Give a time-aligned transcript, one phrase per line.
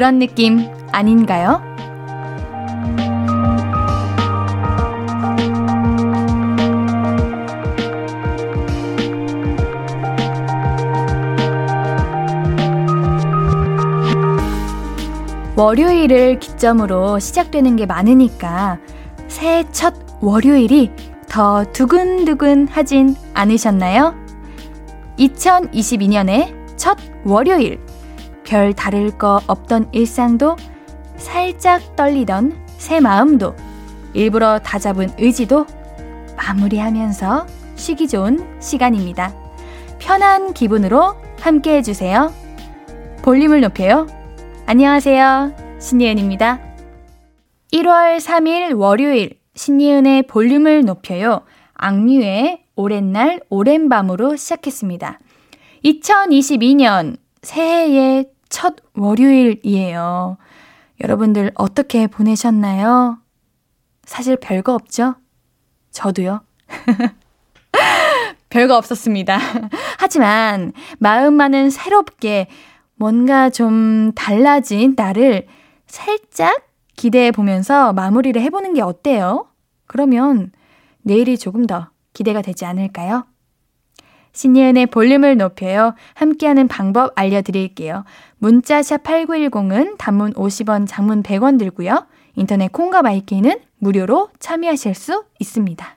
[0.00, 1.60] 그런 느낌 아닌가요?
[15.54, 18.78] 월요일을 기점으로 시작되는 게 많으니까
[19.28, 19.92] 새해 첫
[20.22, 20.92] 월요일이
[21.28, 24.14] 더 두근두근 하진 않으셨나요?
[25.18, 27.89] 2022년의 첫 월요일.
[28.50, 30.56] 별 다를 거 없던 일상도
[31.14, 33.54] 살짝 떨리던 새 마음도
[34.12, 35.66] 일부러 다 잡은 의지도
[36.36, 39.32] 마무리하면서 쉬기 좋은 시간입니다.
[40.00, 42.34] 편한 기분으로 함께 해주세요.
[43.22, 44.08] 볼륨을 높여요.
[44.66, 45.78] 안녕하세요.
[45.78, 46.60] 신예은입니다.
[47.72, 51.42] 1월 3일 월요일 신예은의 볼륨을 높여요.
[51.74, 55.20] 악뮤의 오랜 날, 오랜 밤으로 시작했습니다.
[55.84, 60.36] 2022년 새해의 첫 월요일이에요.
[61.02, 63.18] 여러분들 어떻게 보내셨나요?
[64.04, 65.14] 사실 별거 없죠?
[65.92, 66.42] 저도요.
[68.50, 69.38] 별거 없었습니다.
[69.98, 72.48] 하지만 마음만은 새롭게
[72.96, 75.46] 뭔가 좀 달라진 나를
[75.86, 79.46] 살짝 기대해 보면서 마무리를 해보는 게 어때요?
[79.86, 80.52] 그러면
[81.02, 83.24] 내일이 조금 더 기대가 되지 않을까요?
[84.32, 85.94] 신예은의 볼륨을 높여요.
[86.14, 88.04] 함께하는 방법 알려드릴게요.
[88.38, 92.06] 문자샵 8910은 단문 50원, 장문 100원 들고요.
[92.36, 95.96] 인터넷 콩과 마이케이는 무료로 참여하실 수 있습니다.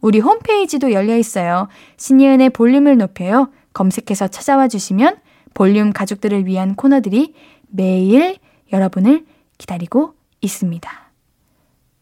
[0.00, 1.68] 우리 홈페이지도 열려 있어요.
[1.96, 3.50] 신예은의 볼륨을 높여요.
[3.72, 5.16] 검색해서 찾아와 주시면
[5.54, 7.34] 볼륨 가족들을 위한 코너들이
[7.68, 8.36] 매일
[8.72, 9.24] 여러분을
[9.58, 10.90] 기다리고 있습니다.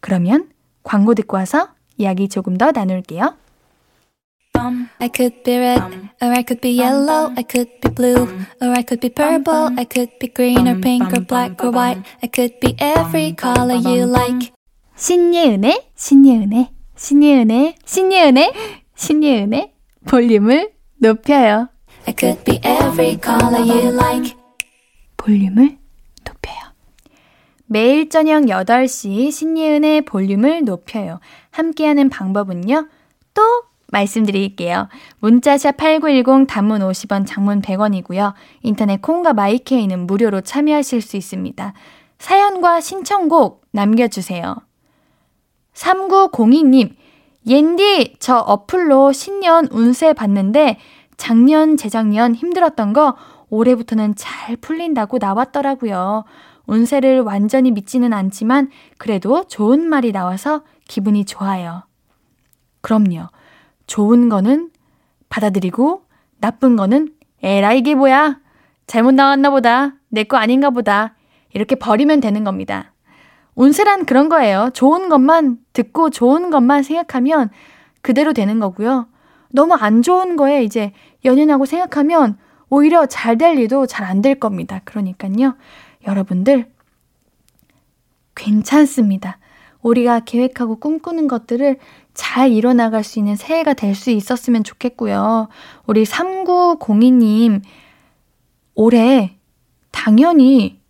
[0.01, 0.49] 그러면
[0.83, 1.69] 광고 듣고 와서
[1.99, 3.37] 이야기 조금 더 나눌게요.
[4.55, 8.29] I could be red, or I could be yellow, I could be blue,
[8.61, 12.03] or I could be purple, I could be green or pink or black or white,
[12.23, 14.53] I could be every color you like.
[14.97, 18.53] 신예은의, 신예은의, 신예은의, 신예은의,
[18.95, 19.73] 신예은의
[20.07, 21.69] 볼륨을 높여요.
[22.07, 24.37] I could be every color you like.
[25.17, 25.79] 볼륨을
[26.25, 26.59] 높여요.
[27.67, 31.21] 매일 저녁 8시 신예은의 볼륨을 높여요.
[31.51, 32.89] 함께하는 방법은요.
[33.33, 34.89] 또 말씀드릴게요.
[35.21, 38.35] 문자샵 8910 단문 50원, 장문 100원이고요.
[38.63, 41.73] 인터넷 콩과 마이케이는 무료로 참여하실 수 있습니다.
[42.19, 44.57] 사연과 신청곡 남겨주세요.
[45.75, 46.95] 3902님,
[47.47, 50.79] 옌디, 저 어플로 신년 운세 봤는데
[51.17, 53.17] 작년, 재작년 힘들었던 거
[53.49, 56.25] 올해부터는 잘 풀린다고 나왔더라고요.
[56.67, 61.83] 운세를 완전히 믿지는 않지만 그래도 좋은 말이 나와서 기분이 좋아요.
[62.81, 63.29] 그럼요.
[63.91, 64.71] 좋은 거는
[65.29, 66.05] 받아들이고
[66.41, 67.13] 나쁜 거는
[67.43, 68.39] 에라 이게 뭐야?
[68.87, 69.95] 잘못 나왔나 보다.
[70.09, 71.15] 내 거 아닌가 보다.
[71.53, 72.93] 이렇게 버리면 되는 겁니다.
[73.57, 74.71] 운세란 그런 거예요.
[74.75, 77.51] 좋은 것만 듣고 좋은 것만 생각하면
[78.01, 79.09] 그대로 되는 거고요.
[79.51, 80.93] 너무 안 좋은 거에 이제
[81.25, 84.81] 연연하고 생각하면 오히려 잘 될 일도 잘 안 될 겁니다.
[84.85, 85.57] 그러니까요.
[86.07, 86.71] 여러분들,
[88.37, 89.39] 괜찮습니다.
[89.83, 91.79] 우리가 계획하고 꿈꾸는 것들을
[92.15, 95.49] 잘 이뤄나갈 수 있는 새해가 될 수 있었으면 좋겠고요.
[95.87, 97.63] 우리 3902님,
[98.75, 99.37] 올해
[99.91, 100.81] 당연히,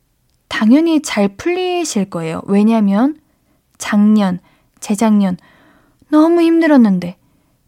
[0.48, 2.42] 당연히 잘 풀리실 거예요.
[2.46, 3.20] 왜냐면
[3.78, 4.38] 작년,
[4.80, 5.36] 재작년
[6.08, 7.16] 너무 힘들었는데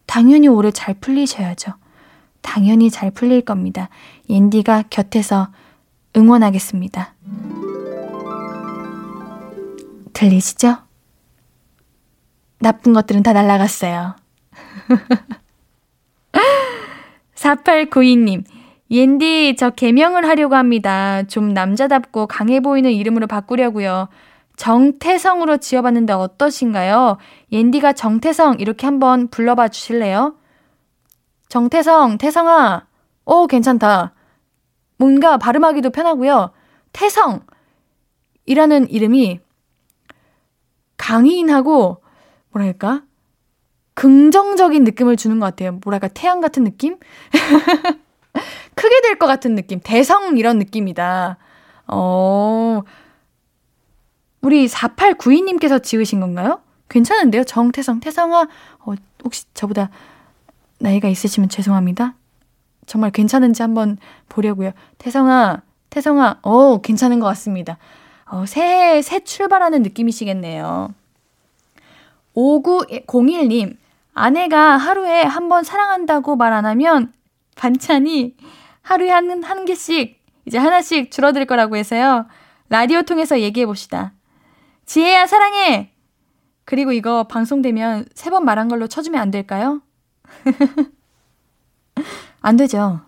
[0.06, 1.72] 당연히 올해 잘 풀리셔야죠.
[2.42, 3.88] 당연히 잘 풀릴 겁니다.
[4.28, 5.48] 옌디가 곁에서
[6.16, 7.14] 응원하겠습니다.
[10.12, 10.76] 들리시죠?
[12.62, 14.14] 나쁜 것들은 다 날라갔어요.
[17.34, 18.44] 4892님,
[18.88, 21.24] 옌디, 저 개명을 하려고 합니다.
[21.24, 24.08] 좀 남자답고 강해 보이는 이름으로 바꾸려고요.
[24.56, 27.16] 정태성으로 지어봤는데 어떠신가요?
[27.50, 30.36] 옌디가 정태성 이렇게 한번 불러봐 주실래요?
[31.48, 32.86] 정태성, 태성아.
[33.24, 34.14] 오, 괜찮다.
[34.98, 36.52] 뭔가 발음하기도 편하고요.
[36.92, 37.40] 태성
[38.46, 39.40] 이라는 이름이
[40.96, 42.01] 강인하고
[42.52, 43.02] 뭐랄까
[43.94, 45.72] 긍정적인 느낌을 주는 것 같아요.
[45.84, 46.98] 뭐랄까 태양 같은 느낌?
[48.74, 49.80] 크게 될 것 같은 느낌.
[49.82, 51.36] 대성 이런 느낌이다.
[51.88, 52.82] 어,
[54.40, 56.60] 우리 4892님께서 지으신 건가요?
[56.88, 57.44] 괜찮은데요?
[57.44, 58.00] 정태성.
[58.00, 58.48] 태성아,
[58.80, 58.94] 어,
[59.24, 59.90] 혹시 저보다
[60.78, 62.14] 나이가 있으시면 죄송합니다.
[62.86, 63.98] 정말 괜찮은지 한번
[64.28, 64.72] 보려고요.
[64.98, 67.78] 태성아, 태성아, 어, 괜찮은 것 같습니다.
[68.24, 70.92] 어, 새, 새 출발하는 느낌이시겠네요.
[72.34, 73.76] 5901님,
[74.14, 77.12] 아내가 하루에 한 번 사랑한다고 말 안 하면
[77.56, 78.34] 반찬이
[78.82, 82.26] 하루에 한, 한 개씩, 이제 하나씩 줄어들 거라고 해서요.
[82.68, 84.12] 라디오 통해서 얘기해 봅시다.
[84.86, 85.92] 지혜야, 사랑해!
[86.64, 89.82] 그리고 이거 방송되면 세 번 말한 걸로 쳐주면 안 될까요?
[92.40, 93.00] 안 되죠.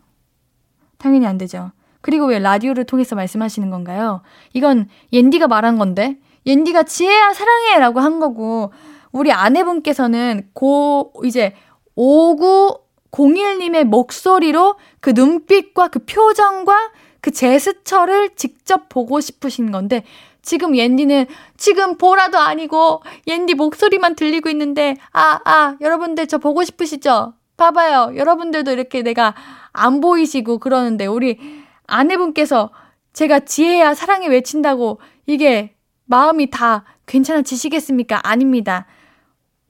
[0.99, 1.73] 당연히 안 되죠.
[2.01, 4.23] 그리고 왜 라디오를 통해서 말씀하시는 건가요?
[4.53, 8.73] 이건 옌디가 말한 건데, 옌디가 지혜야 사랑해 라고 한 거고,
[9.15, 11.55] 우리 아내분께서는 고, 이제
[11.97, 16.91] 5901님의 목소리로 그 눈빛과 그 표정과
[17.21, 20.03] 그 제스처를 직접 보고 싶으신 건데,
[20.43, 21.27] 지금 옌디는
[21.57, 27.33] 지금 보라도 아니고 옌디 목소리만 들리고 있는데 아, 아, 여러분들 저 보고 싶으시죠?
[27.57, 28.13] 봐봐요.
[28.17, 29.35] 여러분들도 이렇게 내가
[29.73, 31.39] 안 보이시고 그러는데 우리
[31.87, 32.71] 아내분께서
[33.15, 35.75] 제가 지혜야 사랑해 외친다고 이게
[36.05, 38.21] 마음이 다 괜찮아지시겠습니까?
[38.23, 38.87] 아닙니다.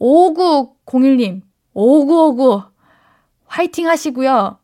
[0.05, 1.41] 5901님,
[1.73, 2.63] 5959
[3.47, 4.59] 화이팅 하시고요.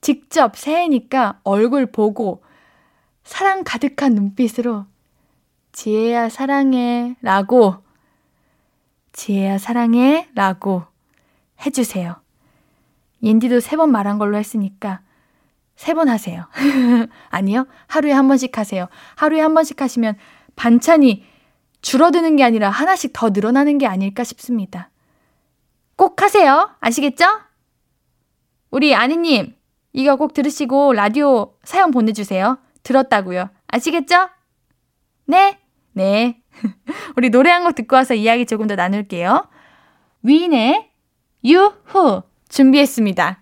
[0.00, 2.42] 직접 새해니까 얼굴 보고
[3.22, 4.86] 사랑 가득한 눈빛으로
[5.70, 7.76] 지혜야 사랑해 라고
[9.12, 10.82] 지혜야 사랑해 라고
[11.64, 12.16] 해주세요.
[13.22, 15.00] 옌디도 세 번 말한 걸로 했으니까
[15.76, 16.46] 세 번 하세요.
[17.30, 17.66] 아니요.
[17.86, 18.88] 하루에 한 번씩 하세요.
[19.14, 20.16] 하루에 한 번씩 하시면
[20.56, 21.24] 반찬이
[21.82, 24.90] 줄어드는 게 아니라 하나씩 더 늘어나는 게 아닐까 싶습니다.
[25.96, 26.70] 꼭 하세요.
[26.80, 27.24] 아시겠죠?
[28.70, 29.54] 우리 아니님,
[29.92, 32.58] 이거 꼭 들으시고 라디오 사연 보내주세요.
[32.82, 33.50] 들었다고요.
[33.68, 34.28] 아시겠죠?
[35.26, 35.58] 네?
[35.92, 36.40] 네.
[37.16, 39.46] 우리 노래 한 곡 듣고 와서 이야기 조금 더 나눌게요.
[40.22, 40.88] 위인의
[41.44, 43.41] 유후 준비했습니다.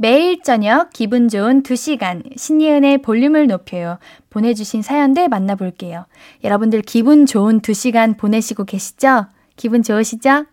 [0.00, 3.98] 매일 저녁 기분 좋은 2시간 신예은의 볼륨을 높여요.
[4.30, 6.06] 보내주신 사연들 만나볼게요.
[6.44, 9.26] 여러분들 기분 좋은 2시간 보내시고 계시죠?
[9.56, 10.44] 기분 좋으시죠?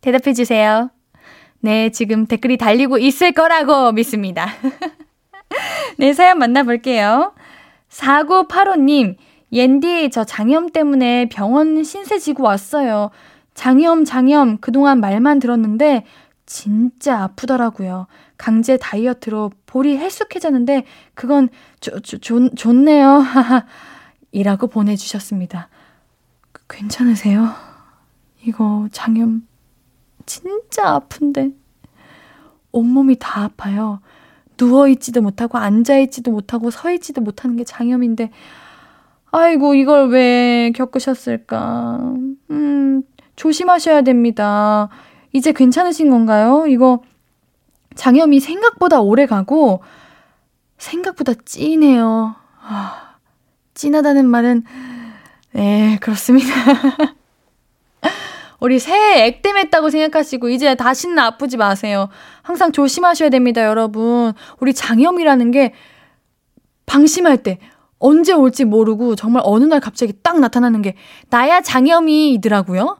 [0.00, 0.88] 대답해 주세요.
[1.60, 4.46] 네, 지금 댓글이 달리고 있을 거라고 믿습니다.
[5.98, 7.34] 네, 사연 만나볼게요.
[7.90, 9.16] 4985님,
[9.52, 13.10] 옌디, 저 장염 때문에 병원 신세 지고 왔어요.
[13.52, 16.04] 장염, 장염, 그동안 말만 들었는데,
[16.48, 18.06] 진짜 아프더라고요.
[18.38, 20.84] 강제 다이어트로 볼이 헬쑥해졌는데,
[21.14, 23.22] 그건 좋, 좋, 좋, 좋네요.
[24.32, 25.68] 이라고 보내주셨습니다.
[26.68, 27.50] 괜찮으세요?
[28.42, 29.46] 이거 장염
[30.24, 31.52] 진짜 아픈데.
[32.72, 34.00] 온몸이 다 아파요.
[34.58, 38.30] 누워있지도 못하고, 앉아있지도 못하고, 서있지도 못하는 게 장염인데,
[39.32, 42.14] 아이고, 이걸 왜 겪으셨을까.
[42.50, 43.02] 음,
[43.36, 44.88] 조심하셔야 됩니다.
[45.32, 46.66] 이제 괜찮으신 건가요?
[46.66, 47.02] 이거
[47.94, 49.82] 장염이 생각보다 오래 가고,
[50.78, 52.36] 생각보다 찐해요.
[52.62, 53.16] 아,
[53.74, 54.64] 찐하다는 말은,
[55.52, 56.52] 네, 그렇습니다.
[58.60, 62.08] 우리 새해 액땜했다고 생각하시고, 이제 다시는 아프지 마세요.
[62.42, 64.32] 항상 조심하셔야 됩니다, 여러분.
[64.60, 65.74] 우리 장염이라는 게
[66.86, 67.58] 방심할 때,
[67.98, 70.94] 언제 올지 모르고 정말 어느 날 갑자기 딱 나타나는 게
[71.30, 72.98] 나야 장염이더라고요.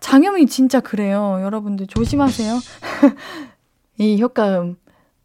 [0.00, 1.38] 장염이 진짜 그래요.
[1.42, 2.58] 여러분들 조심하세요.
[3.98, 4.76] 이 효과음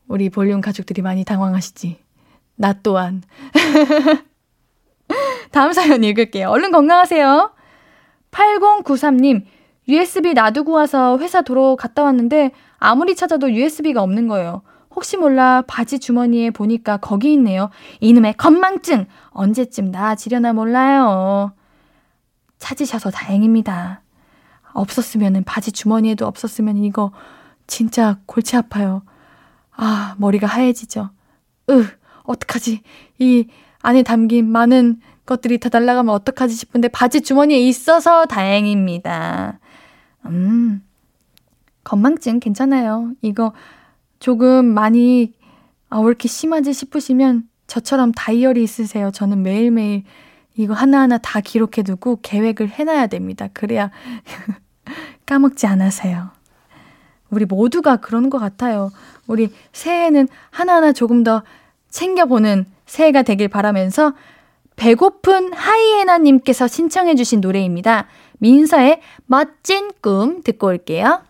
[0.07, 1.99] 우리 볼륨 가족들이 많이 당황하시지.
[2.55, 3.23] 나 또한.
[5.51, 6.49] 다음 사연 읽을게요.
[6.49, 7.51] 얼른 건강하세요.
[8.31, 9.45] 8093님,
[9.87, 14.63] USB 놔두고 와서 회사 도로 갔다 왔는데 아무리 찾아도 USB가 없는 거예요.
[14.95, 17.69] 혹시 몰라 바지 주머니에 보니까 거기 있네요.
[17.99, 19.07] 이놈의 건망증!
[19.31, 21.53] 언제쯤 나아지려나 몰라요.
[22.59, 24.02] 찾으셔서 다행입니다.
[24.73, 27.11] 없었으면 바지 주머니에도 없었으면 이거
[27.67, 29.03] 진짜 골치 아파요.
[29.71, 31.09] 아, 머리가 하얘지죠.
[31.69, 31.85] 으,
[32.23, 32.81] 어떡하지?
[33.19, 33.47] 이
[33.81, 39.59] 안에 담긴 많은 것들이 다 날아가면 어떡하지 싶은데 바지 주머니에 있어서 다행입니다.
[40.25, 40.83] 음,
[41.83, 43.11] 건망증 괜찮아요.
[43.21, 43.53] 이거
[44.19, 45.33] 조금 많이
[45.89, 49.11] 아, 왜 이렇게 심하지 싶으시면 저처럼 다이어리 있으세요.
[49.11, 50.03] 저는 매일매일
[50.55, 53.47] 이거 하나하나 다 기록해두고 계획을 해놔야 됩니다.
[53.53, 53.91] 그래야
[55.25, 56.29] 까먹지 않으세요.
[57.29, 58.91] 우리 모두가 그런 것 같아요.
[59.27, 61.43] 우리 새해에는 하나하나 조금 더
[61.89, 64.13] 챙겨보는 새해가 되길 바라면서
[64.75, 68.07] 배고픈 하이에나님께서 신청해주신 노래입니다.
[68.39, 71.21] 민서의 멋진 꿈 듣고 올게요.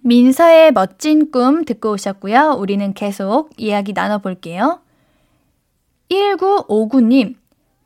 [0.00, 2.56] 민서의 멋진 꿈 듣고 오셨고요.
[2.58, 4.80] 우리는 계속 이야기 나눠볼게요.
[6.10, 7.36] 1959님,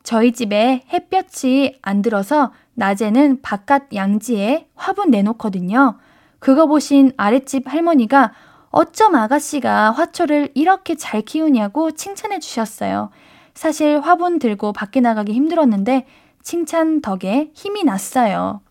[0.07, 5.97] 저희 집에 햇볕이 안 들어서 낮에는 바깥 양지에 화분 내놓거든요.
[6.39, 8.31] 그거 보신 아랫집 할머니가
[8.69, 13.09] 어쩜 아가씨가 화초를 이렇게 잘 키우냐고 칭찬해 주셨어요.
[13.53, 16.07] 사실 화분 들고 밖에 나가기 힘들었는데
[16.41, 18.61] 칭찬 덕에 힘이 났어요.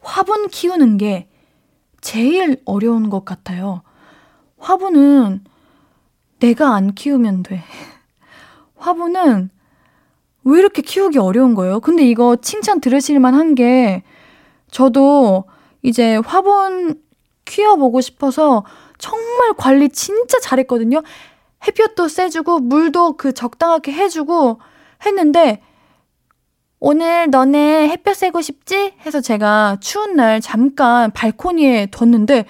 [0.00, 1.28] 화분 키우는 게
[2.00, 3.82] 제일 어려운 것 같아요.
[4.58, 5.42] 화분은
[6.38, 7.64] 내가 안 키우면 돼.
[8.78, 9.55] 화분은
[10.46, 11.80] 왜 이렇게 키우기 어려운 거예요?
[11.80, 14.04] 근데 이거 칭찬 들으실만 한 게,
[14.70, 15.44] 저도
[15.82, 17.02] 이제 화분
[17.44, 18.64] 키워보고 싶어서
[18.96, 21.02] 정말 관리 진짜 잘했거든요.
[21.66, 24.60] 햇볕도 쐬주고, 물도 그 적당하게 해주고
[25.04, 25.62] 했는데,
[26.78, 28.94] 오늘 너네 햇볕 쐬고 싶지?
[29.04, 32.46] 해서 제가 추운 날 잠깐 발코니에 뒀는데,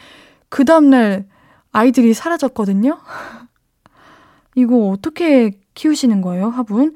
[0.51, 1.27] 그 다음날
[1.73, 2.99] 아이들이 사라졌거든요.
[4.55, 6.95] 이거 어떻게 키우시는 거예요, 화분?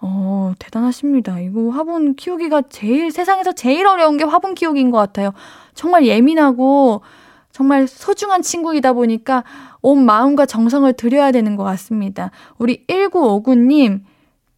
[0.00, 1.40] 어, 대단하십니다.
[1.40, 5.32] 이거 화분 키우기가 제일, 세상에서 제일 어려운 게 화분 키우기인 것 같아요.
[5.74, 7.02] 정말 예민하고,
[7.50, 9.42] 정말 소중한 친구이다 보니까
[9.82, 12.30] 온 마음과 정성을 들여야 되는 것 같습니다.
[12.58, 14.02] 우리 1959님,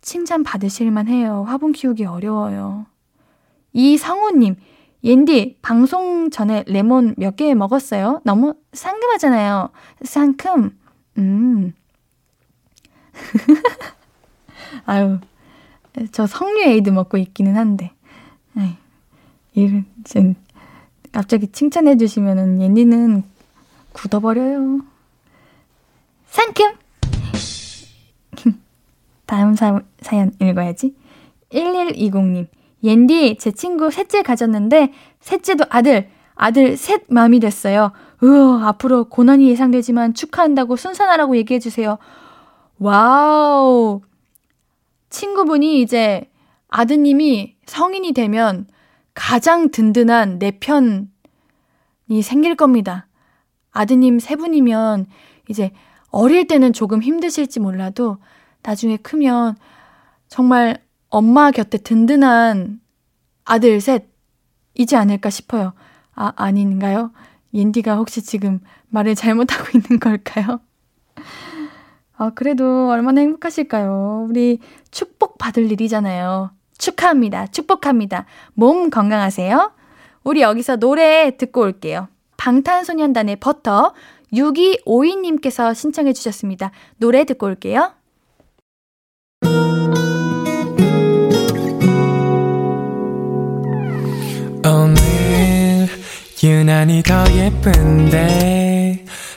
[0.03, 1.45] 칭찬 받으실만 해요.
[1.49, 2.85] 화분 키우기 어려워요.
[3.73, 4.57] 이성우님,
[5.05, 8.21] 옌디, 방송 전에 레몬 몇 개 먹었어요?
[8.25, 9.71] 너무 상큼하잖아요.
[10.03, 10.79] 상큼.
[11.17, 11.73] 음.
[14.87, 15.19] 아유,
[16.13, 17.93] 저 석류 에이드 먹고 있기는 한데.
[18.57, 18.77] 에이,
[19.55, 20.37] 이런, 진,
[21.13, 23.25] 갑자기 칭찬해 주시면은 옌디는
[23.93, 24.81] 굳어버려요.
[26.27, 26.73] 상큼!
[29.27, 30.95] 다음 사, 사연 읽어야지.
[31.53, 32.47] 1120님.
[32.83, 37.93] 옌디, 제 친구 셋째 가졌는데, 셋째도 아들, 아들 셋 맘이 됐어요.
[38.23, 38.27] 으,
[38.63, 41.99] 앞으로 고난이 예상되지만 축하한다고 순산하라고 얘기해주세요.
[42.79, 44.01] 와우.
[45.11, 46.31] 친구분이 이제
[46.69, 48.67] 아드님이 성인이 되면
[49.15, 51.07] 가장 든든한 내 편이
[52.23, 53.07] 생길 겁니다.
[53.73, 55.07] 아드님 세 분이면
[55.49, 55.73] 이제
[56.11, 58.19] 어릴 때는 조금 힘드실지 몰라도
[58.63, 59.57] 나중에 크면
[60.29, 62.81] 정말 엄마 곁에 든든한
[63.45, 65.73] 아들 셋이지 않을까 싶어요.
[66.15, 67.13] 아, 아닌가요?
[67.53, 70.61] 옌디가 혹시 지금 말을 잘못하고 있는 걸까요?
[72.21, 74.27] 아, 그래도 얼마나 행복하실까요?
[74.29, 74.59] 우리
[74.91, 76.51] 축복받을 일이잖아요.
[76.77, 77.47] 축하합니다.
[77.47, 78.27] 축복합니다.
[78.53, 79.73] 몸 건강하세요.
[80.25, 82.09] 우리 여기서 노래 듣고 올게요.
[82.37, 83.95] 방탄소년단의 버터
[84.35, 86.73] 6252님께서 신청해 주셨습니다.
[86.99, 87.93] 노래 듣고 올게요.
[94.63, 95.89] 오늘
[96.45, 99.07] 유난히 더 예쁜데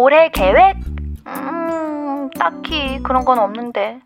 [0.00, 0.76] 올해 계획?
[1.26, 4.00] 음, 딱히 그런 건 없는데.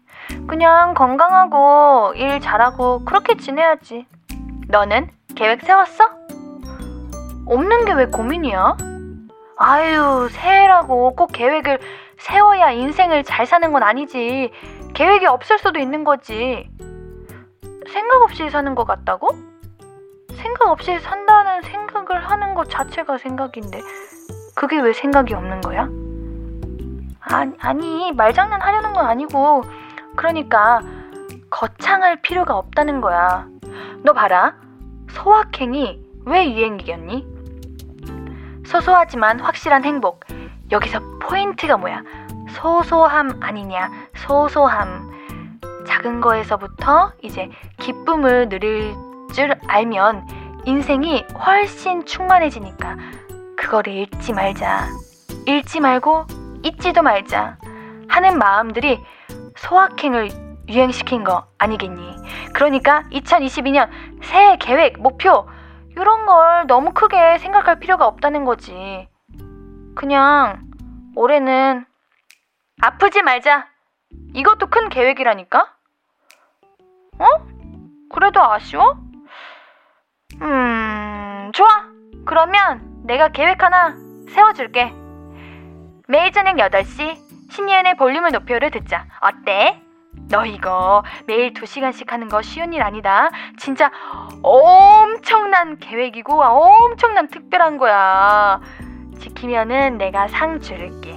[0.49, 4.05] 그냥 건강하고 일 잘하고 그렇게 지내야지.
[4.67, 6.05] 너는 계획 세웠어?
[7.47, 8.77] 없는 게 왜 고민이야?
[9.57, 11.79] 아유, 새해라고 꼭 계획을
[12.19, 14.51] 세워야 인생을 잘 사는 건 아니지.
[14.95, 16.69] 계획이 없을 수도 있는 거지.
[17.93, 19.29] 생각 없이 사는 것 같다고?
[20.35, 23.81] 생각 없이 산다는 생각을 하는 것 자체가 생각인데.
[24.55, 25.89] 그게 왜 생각이 없는 거야?
[27.21, 29.63] 아니, 아니, 말장난 하려는 건 아니고,
[30.17, 30.81] 그러니까,
[31.51, 33.47] 거창할 필요가 없다는 거야.
[34.03, 34.55] 너 봐라.
[35.11, 37.27] 소확행이 왜 유행이겠니?
[38.67, 40.25] 소소하지만 확실한 행복.
[40.71, 42.03] 여기서 포인트가 뭐야?
[42.51, 43.91] 소소함 아니냐?
[44.17, 45.13] 소소함.
[45.87, 48.95] 작은 거에서부터 이제 기쁨을 누릴
[49.33, 50.27] 줄 알면
[50.65, 52.97] 인생이 훨씬 충만해지니까
[53.57, 54.89] 그거를 잃지 말자.
[55.47, 56.27] 잃지 말고
[56.63, 57.59] 잊지도 말자.
[58.09, 59.03] 하는 마음들이
[59.57, 60.31] 소확행을
[60.69, 62.17] 유행시킨 거 아니겠니?
[62.53, 63.91] 그러니까 2022년
[64.23, 65.49] 새해 계획, 목표,
[65.91, 69.09] 이런 걸 너무 크게 생각할 필요가 없다는 거지.
[69.95, 70.63] 그냥
[71.15, 71.87] 올해는
[72.81, 73.69] 아프지 말자.
[74.35, 75.73] 이것도 큰 계획이라니까?
[77.19, 77.27] 어?
[78.13, 78.97] 그래도 아쉬워?
[80.41, 81.69] 음, 좋아!
[82.25, 83.95] 그러면 내가 계획 하나
[84.31, 84.93] 세워줄게.
[86.09, 87.17] 매일 저녁 8시
[87.51, 89.07] 신예은의 볼륨을 높여를 듣자.
[89.21, 89.79] 어때?
[90.31, 93.31] 너 이거 매일 2시간씩 하는 거 쉬운 일 아니다.
[93.59, 93.91] 진짜
[94.43, 98.61] 엄청난 계획이고 엄청난 특별한 거야.
[99.21, 101.15] 지키면은 내가 상 줄게.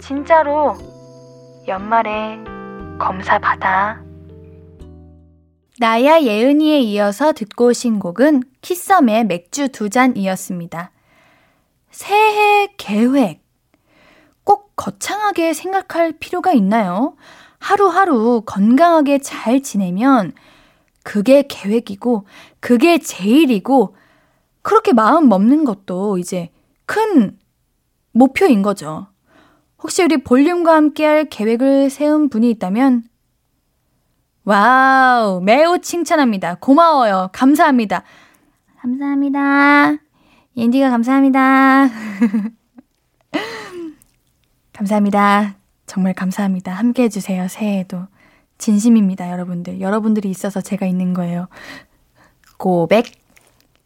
[0.00, 0.74] 진짜로
[1.68, 2.38] 연말에
[2.98, 4.02] 검사 받아.
[5.78, 10.92] 나야 예은이에 이어서 듣고 오신 곡은 키썸의 맥주 두 잔이었습니다.
[11.94, 13.40] 새해 계획.
[14.42, 17.14] 꼭 거창하게 생각할 필요가 있나요?
[17.60, 20.32] 하루하루 건강하게 잘 지내면
[21.04, 22.26] 그게 계획이고,
[22.58, 23.94] 그게 제일이고,
[24.62, 26.50] 그렇게 마음 먹는 것도 이제
[26.84, 27.38] 큰
[28.10, 29.06] 목표인 거죠.
[29.80, 33.04] 혹시 우리 볼륨과 함께할 계획을 세운 분이 있다면,
[34.44, 36.56] 와우, 매우 칭찬합니다.
[36.56, 37.30] 고마워요.
[37.32, 38.02] 감사합니다.
[38.80, 40.03] 감사합니다.
[40.56, 41.88] 옌디가 감사합니다.
[44.72, 45.56] 감사합니다.
[45.86, 46.72] 정말 감사합니다.
[46.72, 47.48] 함께 해주세요.
[47.48, 48.06] 새해에도.
[48.58, 49.80] 진심입니다, 여러분들.
[49.80, 51.48] 여러분들이 있어서 제가 있는 거예요.
[52.56, 53.06] 고백,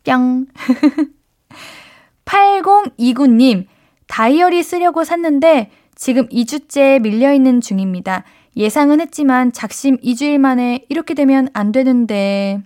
[0.05, 0.47] 뿅.
[2.27, 3.67] 8029님,
[4.07, 8.25] 다이어리 쓰려고 샀는데 지금 2주째 밀려있는 중입니다.
[8.57, 12.61] 예상은 했지만 작심 2주일 만에 이렇게 되면 안 되는데.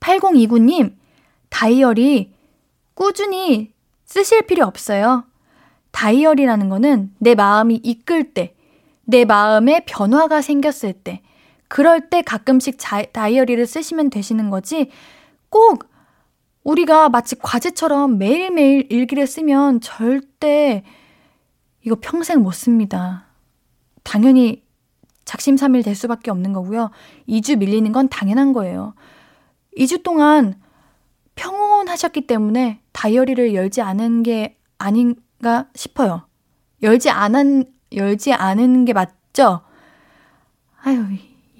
[0.00, 0.94] 8029님,
[1.48, 2.31] 다이어리
[2.94, 3.72] 꾸준히
[4.04, 5.24] 쓰실 필요 없어요.
[5.90, 8.54] 다이어리라는 거는 내 마음이 이끌 때,
[9.04, 11.22] 내 마음에 변화가 생겼을 때,
[11.68, 14.90] 그럴 때 가끔씩 자, 다이어리를 쓰시면 되시는 거지,
[15.48, 15.84] 꼭
[16.64, 20.84] 우리가 마치 과제처럼 매일매일 일기를 쓰면 절대
[21.84, 23.26] 이거 평생 못 씁니다.
[24.02, 24.62] 당연히
[25.24, 26.90] 작심삼일 될 수밖에 없는 거고요.
[27.28, 28.94] 2주 밀리는 건 당연한 거예요.
[29.76, 30.60] 2주 동안
[31.34, 36.26] 평온하셨기 때문에 다이어리를 열지 않은 게 아닌가 싶어요.
[36.82, 37.64] 열지 않은,
[37.94, 39.62] 열지 않은 게 맞죠?
[40.82, 41.04] 아유,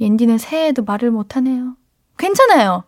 [0.01, 1.77] 옌디는 새해에도 말을 못하네요.
[2.19, 2.85] 괜찮아요.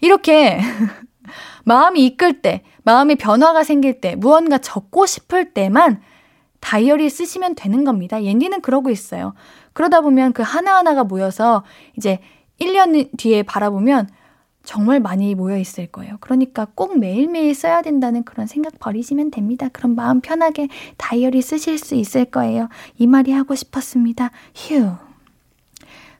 [0.00, 0.60] 이렇게
[1.64, 6.00] 마음이 이끌 때, 마음의 변화가 생길 때, 무언가 적고 싶을 때만
[6.60, 8.22] 다이어리 쓰시면 되는 겁니다.
[8.22, 9.34] 옌디는 그러고 있어요.
[9.72, 11.64] 그러다 보면 그 하나하나가 모여서
[11.96, 12.20] 이제
[12.60, 14.08] 1년 뒤에 바라보면
[14.68, 16.18] 정말 많이 모여 있을 거예요.
[16.20, 19.70] 그러니까 꼭 매일매일 써야 된다는 그런 생각 버리시면 됩니다.
[19.72, 22.68] 그럼 마음 편하게 다이어리 쓰실 수 있을 거예요.
[22.98, 24.30] 이 말이 하고 싶었습니다.
[24.54, 24.90] 휴.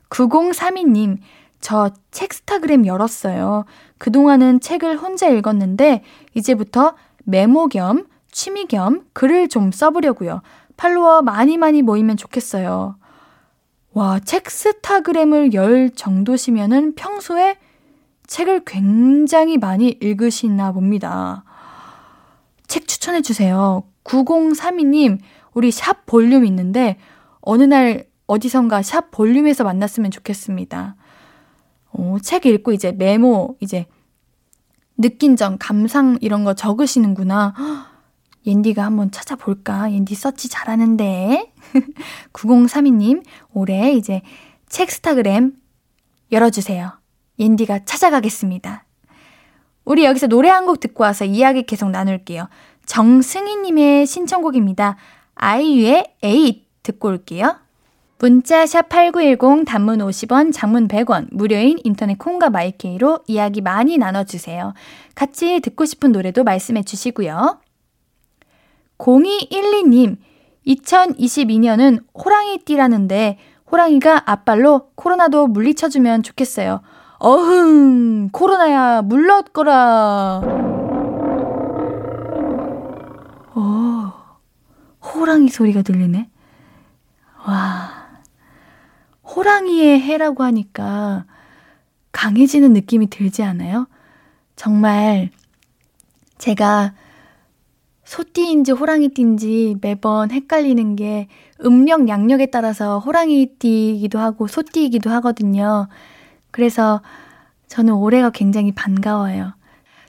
[0.09, 1.19] 9032님,
[1.61, 3.65] 저 책스타그램 열었어요.
[3.99, 10.41] 그동안은 책을 혼자 읽었는데, 이제부터 메모 겸, 취미 겸 글을 좀 써보려고요.
[10.75, 12.95] 팔로워 많이 많이 모이면 좋겠어요.
[13.93, 17.57] 와, 책스타그램을 열 정도시면은 평소에
[18.29, 21.43] 책을 굉장히 많이 읽으시나 봅니다.
[22.67, 23.83] 책 추천해 주세요.
[24.03, 25.17] 9032님,
[25.53, 26.97] 우리 샵 볼륨 있는데,
[27.41, 30.95] 어느 날 어디선가 샵 볼륨에서 만났으면 좋겠습니다.
[31.91, 33.87] 어, 책 읽고 이제 메모, 이제
[34.95, 37.55] 느낀 점, 감상 이런 거 적으시는구나.
[38.45, 39.91] 옌디가 한번 찾아볼까?
[39.91, 41.51] 옌디 서치 잘하는데.
[42.33, 44.21] 9032님, 올해 이제
[44.67, 45.53] 책스타그램
[46.31, 46.98] 열어주세요.
[47.39, 48.85] 옌디가 찾아가겠습니다.
[49.85, 52.47] 우리 여기서 노래 한 곡 듣고 와서 이야기 계속 나눌게요.
[52.85, 54.97] 정승희님의 신청곡입니다.
[55.35, 57.55] 아이유의 에잇 듣고 올게요.
[58.19, 64.73] 문자 샵 8910 단문 50원, 장문 100원, 무료인 인터넷 콩과 마이케이로 이야기 많이 나눠주세요.
[65.15, 67.61] 같이 듣고 싶은 노래도 말씀해 주시고요.
[68.97, 70.17] 0212님,
[70.67, 73.37] 2022년은 호랑이띠라는데
[73.71, 76.81] 호랑이가 앞발로 코로나도 물리쳐주면 좋겠어요.
[77.19, 80.41] 어흥, 코로나야, 물렀거라.
[83.55, 84.13] 어,
[85.01, 86.29] 호랑이 소리가 들리네.
[87.45, 87.89] 와,
[89.23, 91.25] 호랑이의 해라고 하니까
[92.13, 93.87] 강해지는 느낌이 들지 않아요?
[94.55, 95.29] 정말
[96.37, 96.93] 제가
[98.05, 101.27] 소띠인지 호랑이띠인지 매번 헷갈리는 게
[101.65, 105.89] 음력 양력에 따라서 호랑이띠이기도 하고 소띠이기도 하거든요.
[106.59, 107.01] 그래서
[107.69, 109.53] 저는 올해가 굉장히 반가워요.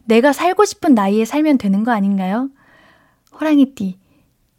[0.02, 2.48] 내가 살고 싶은 나이에 살면 되는 거 아닌가요?
[3.32, 4.00] 호랑이띠.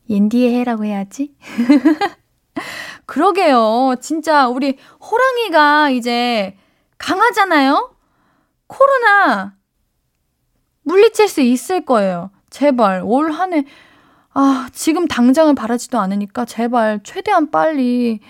[0.10, 1.36] 옌디의 해라고 해야지.
[3.06, 3.96] 그러게요.
[4.00, 6.56] 진짜 우리 호랑이가 이제
[6.98, 7.94] 강하잖아요?
[8.68, 9.56] 코로나
[10.84, 12.32] 물리칠 수 있을 거예요.
[12.50, 13.66] 제발 올 한 해,
[14.34, 18.22] 아, 지금 당장은 바라지도 않으니까 제발 최대한 빨리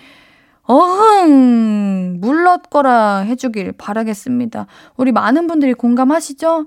[0.64, 4.66] 어흥, 물렀거라 해주길 바라겠습니다.
[4.96, 6.66] 우리 많은 분들이 공감하시죠?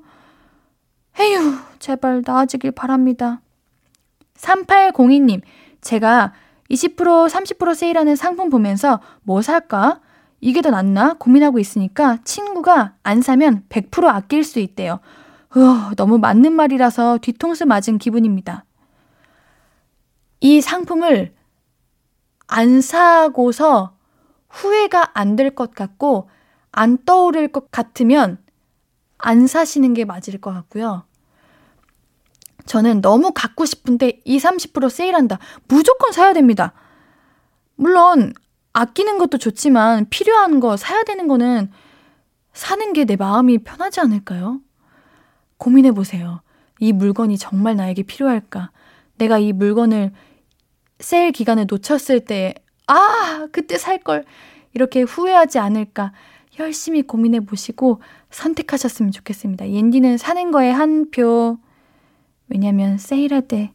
[1.20, 3.42] 에휴, 제발 나아지길 바랍니다.
[4.38, 5.42] 3802님,
[5.82, 6.34] 제가
[6.70, 10.02] 20% 30% 세일하는 상품 보면서 뭐 살까?
[10.42, 11.14] 이게 더 낫나?
[11.14, 15.00] 고민하고 있으니까 친구가 안 사면 100% 아낄 수 있대요.
[15.56, 18.66] 으, 너무 맞는 말이라서 뒤통수 맞은 기분입니다.
[20.42, 21.35] 이 상품을
[22.48, 23.96] 안 사고서
[24.50, 26.30] 후회가 안 될 것 같고
[26.72, 28.38] 안 떠오를 것 같으면
[29.18, 31.06] 안 사시는 게 맞을 것 같고요.
[32.66, 35.40] 저는 너무 갖고 싶은데 20, 30% 세일한다.
[35.68, 36.74] 무조건 사야 됩니다.
[37.76, 38.34] 물론
[38.74, 41.72] 아끼는 것도 좋지만 필요한 거 사야 되는 거는
[42.54, 44.62] 사는 게 내 마음이 편하지 않을까요?
[45.58, 46.42] 고민해 보세요.
[46.80, 48.72] 이 물건이 정말 나에게 필요할까?
[49.18, 50.12] 내가 이 물건을
[51.06, 52.56] 세일 기간에 놓쳤을 때,
[52.88, 54.26] 아, 그때 살 걸.
[54.74, 56.14] 이렇게 후회하지 않을까?
[56.58, 59.70] 열심히 고민해 보시고 선택하셨으면 좋겠습니다.
[59.70, 61.60] 옌디는 사는 거에 한 표.
[62.48, 63.72] 왜냐면 세일할 때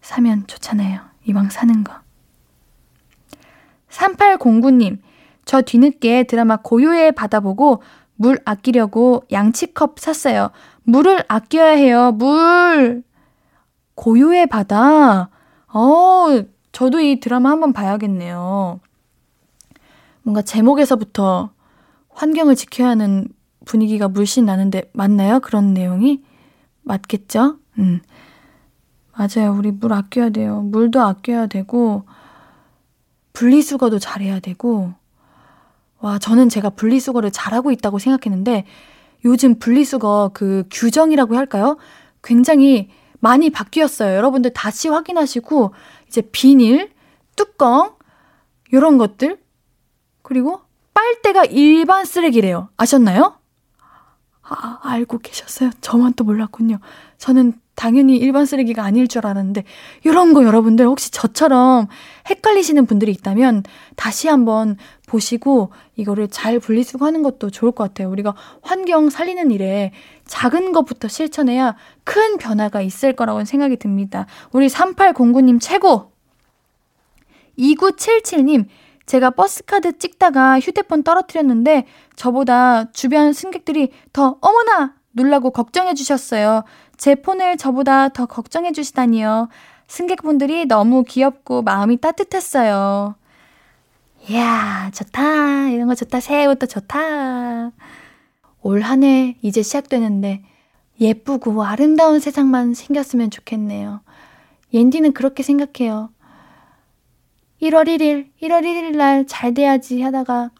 [0.00, 1.02] 사면 좋잖아요.
[1.26, 1.92] 이왕 사는 거.
[3.90, 4.98] 3809님,
[5.44, 7.82] 저 뒤늦게 드라마 고요의 받아보고
[8.14, 10.50] 물 아끼려고 양치컵 샀어요.
[10.84, 12.12] 물을 아껴야 해요.
[12.12, 13.02] 물.
[13.94, 15.28] 고요의 바다.
[15.74, 18.80] 어, 저도 이 드라마 한번 봐야겠네요.
[20.22, 21.50] 뭔가 제목에서부터
[22.10, 23.28] 환경을 지켜야 하는
[23.64, 25.40] 분위기가 물씬 나는데 맞나요?
[25.40, 26.22] 그런 내용이?
[26.82, 27.58] 맞겠죠?
[27.78, 28.00] 음.
[29.12, 29.54] 맞아요.
[29.56, 30.62] 우리 물 아껴야 돼요.
[30.62, 32.04] 물도 아껴야 되고,
[33.34, 34.94] 분리수거도 잘해야 되고,
[36.00, 38.64] 와, 저는 제가 분리수거를 잘하고 있다고 생각했는데,
[39.24, 41.76] 요즘 분리수거 그 규정이라고 할까요?
[42.24, 44.16] 굉장히 많이 바뀌었어요.
[44.16, 45.72] 여러분들 다시 확인하시고,
[46.12, 46.90] 이제 비닐,
[47.36, 47.96] 뚜껑,
[48.70, 49.38] 요런 것들,
[50.20, 50.60] 그리고
[50.92, 52.68] 빨대가 일반 쓰레기래요.
[52.76, 53.38] 아셨나요?
[54.42, 55.70] 아, 알고 계셨어요?
[55.80, 56.80] 저만 또 몰랐군요.
[57.16, 59.64] 저는 당연히 일반 쓰레기가 아닐 줄 알았는데
[60.04, 61.86] 이런 거 여러분들 혹시 저처럼
[62.28, 63.62] 헷갈리시는 분들이 있다면
[63.96, 64.76] 다시 한번
[65.12, 68.10] 보시고 이거를 잘 분리수거하는 것도 좋을 것 같아요.
[68.10, 69.92] 우리가 환경 살리는 일에
[70.24, 74.26] 작은 것부터 실천해야 큰 변화가 있을 거라고 생각이 듭니다.
[74.52, 76.12] 우리 3809님 최고!
[77.58, 78.66] 2977님
[79.04, 86.64] 제가 버스카드 찍다가 휴대폰 떨어뜨렸는데 저보다 주변 승객들이 더 어머나 놀라고 걱정해 주셨어요.
[86.96, 89.48] 제 폰을 저보다 더 걱정해 주시다니요.
[89.88, 93.16] 승객분들이 너무 귀엽고 마음이 따뜻했어요.
[94.28, 95.70] 이야, 좋다.
[95.70, 96.20] 이런 거 좋다.
[96.20, 97.72] 새해 부터 좋다.
[98.62, 100.42] 올 한 해 이제 시작되는데
[101.00, 104.00] 예쁘고 아름다운 세상만 생겼으면 좋겠네요.
[104.72, 106.10] 옌디는 그렇게 생각해요.
[107.60, 110.50] 1월 1일, 1월 1일 날 잘 돼야지 하다가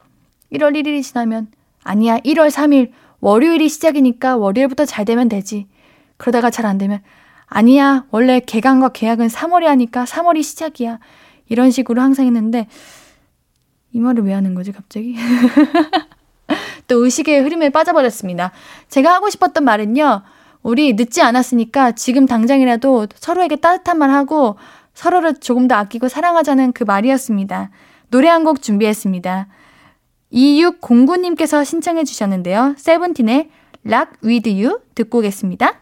[0.52, 1.48] 1월 1일이 지나면
[1.84, 5.68] 아니야, 1월 3일 월요일이 시작이니까 월요일부터 잘 되면 되지.
[6.16, 7.00] 그러다가 잘 안 되면
[7.46, 10.98] 아니야, 원래 개강과 계약은 3월이 하니까 3월이 시작이야.
[11.48, 12.66] 이런 식으로 항상 했는데
[13.92, 15.16] 이 말을 왜 하는 거지, 갑자기?
[16.88, 18.52] 또 의식의 흐름에 빠져버렸습니다.
[18.88, 20.22] 제가 하고 싶었던 말은요.
[20.62, 24.56] 우리 늦지 않았으니까 지금 당장이라도 서로에게 따뜻한 말 하고
[24.94, 27.70] 서로를 조금 더 아끼고 사랑하자는 그 말이었습니다.
[28.10, 29.48] 노래 한 곡 준비했습니다.
[30.32, 32.74] 2609님께서 신청해 주셨는데요.
[32.78, 33.50] 세븐틴의
[33.86, 35.81] Rock With You 듣고 오겠습니다.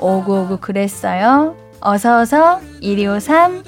[0.00, 1.56] 오구오구 그랬어요?
[1.80, 3.62] 어서어서 1253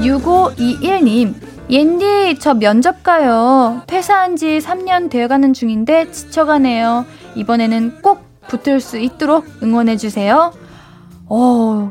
[0.00, 1.34] 6521님
[1.68, 3.82] 옌디 저 면접 가요.
[3.86, 7.04] 퇴사한 지 3년 되어가는 중인데 지쳐가네요.
[7.36, 10.52] 이번에는 꼭 붙을 수 있도록 응원해주세요.
[11.26, 11.90] 어,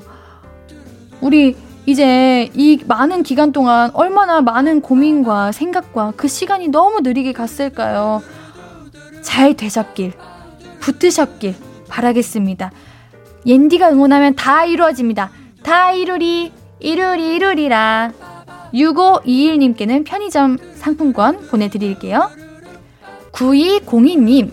[1.21, 8.21] 우리 이제 이 많은 기간 동안 얼마나 많은 고민과 생각과 그 시간이 너무 느리게 갔을까요?
[9.21, 10.13] 잘 되셨길,
[10.79, 11.55] 붙으셨길
[11.87, 12.71] 바라겠습니다.
[13.45, 15.31] 옌디가 응원하면 다 이루어집니다.
[15.63, 18.11] 다 이루리, 이루리, 이루리라.
[18.73, 22.29] 6521님께는 편의점 상품권 보내드릴게요.
[23.31, 24.51] 9202님,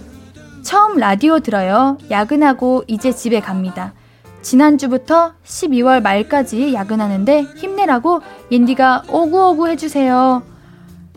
[0.62, 1.98] 처음 라디오 들어요.
[2.10, 3.92] 야근하고 이제 집에 갑니다.
[4.46, 8.20] 지난주부터 12월 말까지 야근하는데 힘내라고
[8.52, 10.40] 옌디가 오구오구 해주세요.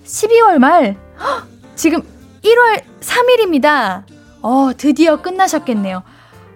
[0.04, 0.98] 12월 말?
[1.20, 2.02] 헉, 지금
[2.44, 4.02] 1월 3일입니다.
[4.42, 6.02] 어, 드디어 끝나셨겠네요.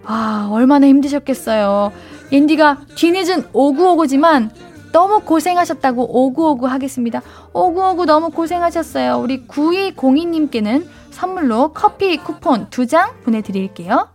[0.05, 1.91] 아, 얼마나 힘드셨겠어요.
[2.31, 4.49] 옌디가 뒤늦은 오구오구지만
[4.91, 7.21] 너무 고생하셨다고 오구오구 하겠습니다.
[7.53, 9.19] 오구오구 너무 고생하셨어요.
[9.19, 14.07] 우리 9202님께는 선물로 커피 쿠폰 2장 보내드릴게요.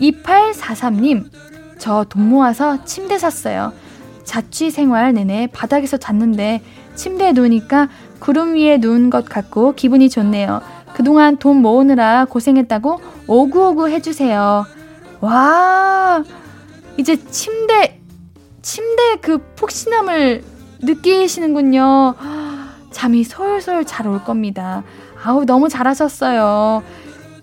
[0.00, 1.51] 2843님,
[1.82, 3.72] 저 돈 모아서 침대 샀어요.
[4.22, 6.62] 자취 생활 내내 바닥에서 잤는데
[6.94, 7.88] 침대에 누우니까
[8.20, 10.60] 구름 위에 누운 것 같고 기분이 좋네요.
[10.94, 14.64] 그동안 돈 모으느라 고생했다고 오구오구 해주세요.
[15.20, 16.22] 와,
[16.98, 17.98] 이제 침대,
[18.62, 20.44] 침대 그 폭신함을
[20.82, 22.14] 느끼시는군요.
[22.92, 24.84] 잠이 솔솔 잘 올 겁니다.
[25.24, 26.84] 아우, 너무 잘하셨어요.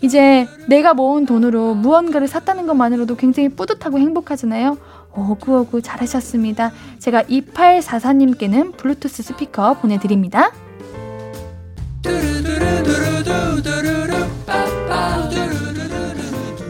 [0.02, 4.78] 이제 내가 모은 돈으로 무언가를 샀다는 것만으로도 굉장히 뿌듯하고 행복하잖아요.
[5.14, 6.72] 오구오구 잘하셨습니다.
[7.00, 10.52] 제가 2844님께는 블루투스 스피커 보내드립니다.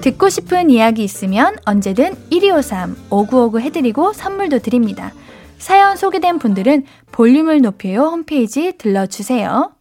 [0.01, 5.11] 듣고 싶은 이야기 있으면 언제든 1253 5959 해드리고 선물도 드립니다.
[5.57, 9.73] 사연 소개된 분들은 볼륨을 높여요 홈페이지 들러주세요.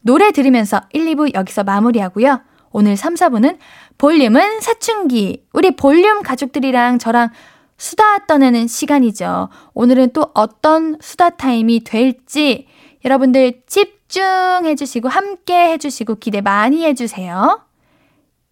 [0.00, 2.40] 노래 들으면서 1, 2부 여기서 마무리하고요.
[2.72, 3.58] 오늘 3, 4부는
[3.98, 5.46] 볼륨은 사춘기.
[5.52, 7.30] 우리 볼륨 가족들이랑 저랑
[7.76, 9.48] 수다 떠내는 시간이죠.
[9.74, 12.66] 오늘은 또 어떤 수다 타임이 될지
[13.04, 17.66] 여러분들 집중해 주시고 함께 해 주시고 기대 많이 해 주세요.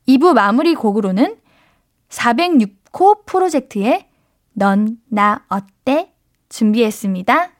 [0.09, 1.37] 2부 마무리 곡으로는
[2.09, 4.06] 406호 프로젝트의
[4.52, 6.12] 넌 나 어때
[6.48, 7.50] 준비했습니다.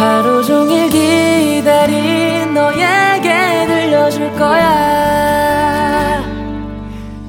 [0.00, 6.22] 하루 종일 기다린 너에게 들려줄 거야.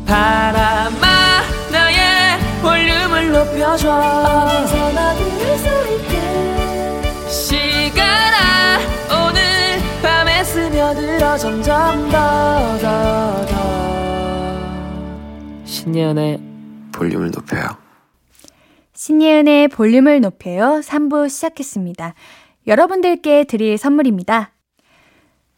[0.08, 3.92] 바람아 나의 볼륨을 높여줘.
[3.92, 8.80] 어디서나 들을 수 있게 시간아
[9.20, 9.42] 오늘
[10.02, 13.52] 밤에 스며들어 점점 더 더 더.
[15.66, 16.40] 신예은의
[16.94, 17.68] 볼륨을 높여요.
[18.94, 20.80] 신예은의 볼륨을 높여요.
[20.84, 22.14] 3부 시작했습니다.
[22.68, 24.52] 여러분들께 드릴 선물입니다.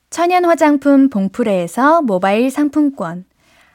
[0.10, 3.26] 천연 화장품 봉프레에서 모바일 상품권,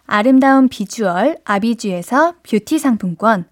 [0.07, 3.45] 아름다운 비주얼 아비주에서 뷰티 상품권,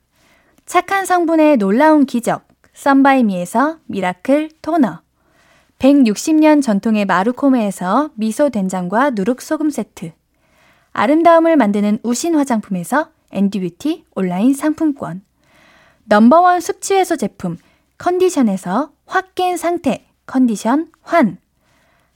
[0.65, 5.01] 착한 성분의 놀라운 기적 썬바이미에서 미라클 토너,
[5.79, 10.13] 160년 전통의 마루코메에서 미소 된장과 누룩 소금 세트,
[10.93, 15.23] 아름다움을 만드는 우신 화장품에서 앤디뷰티 온라인 상품권,
[16.05, 17.59] 넘버원 숙취 해소 제품
[17.99, 21.39] 컨디션에서 확 깬 상태 컨디션 환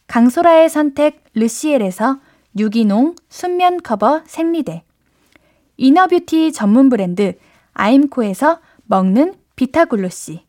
[0.07, 2.21] 강소라의 선택 르시엘에서
[2.59, 4.83] 유기농 순면 커버 생리대
[5.77, 7.35] 이너뷰티 전문 브랜드
[7.73, 10.45] 아임코에서 먹는 비타글로시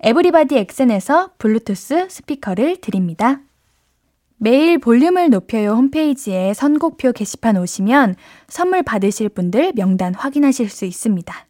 [0.00, 3.40] 에브리바디 엑센에서 블루투스 스피커를 드립니다.
[4.36, 8.16] 매일 볼륨을 높여요 홈페이지에 선곡표 게시판 오시면
[8.48, 11.46] 선물 받으실 분들 명단 확인하실 수 있습니다.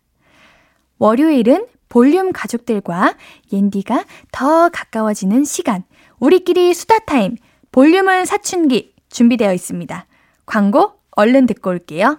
[0.99, 3.15] 월요일은 볼륨 가족들과
[3.53, 5.85] 옌디가 더 가까워지는 시간.
[6.19, 7.37] 우리끼리 수다 타임.
[7.71, 10.05] 볼륨은 사춘기 준비되어 있습니다.
[10.45, 12.19] 광고 얼른 듣고 올게요.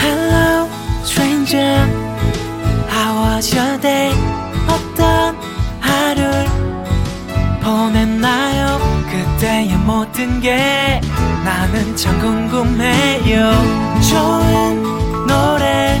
[0.00, 0.68] Hello,
[1.04, 1.86] stranger.
[2.90, 4.12] How was your day?
[4.68, 5.36] 어떤
[5.78, 6.46] 하루를
[7.62, 8.80] 보냈나요?
[9.38, 11.00] 그때의 모든 게
[11.44, 13.52] 나는 참 궁금해요.
[14.10, 14.82] 좋은
[15.28, 16.00] 노래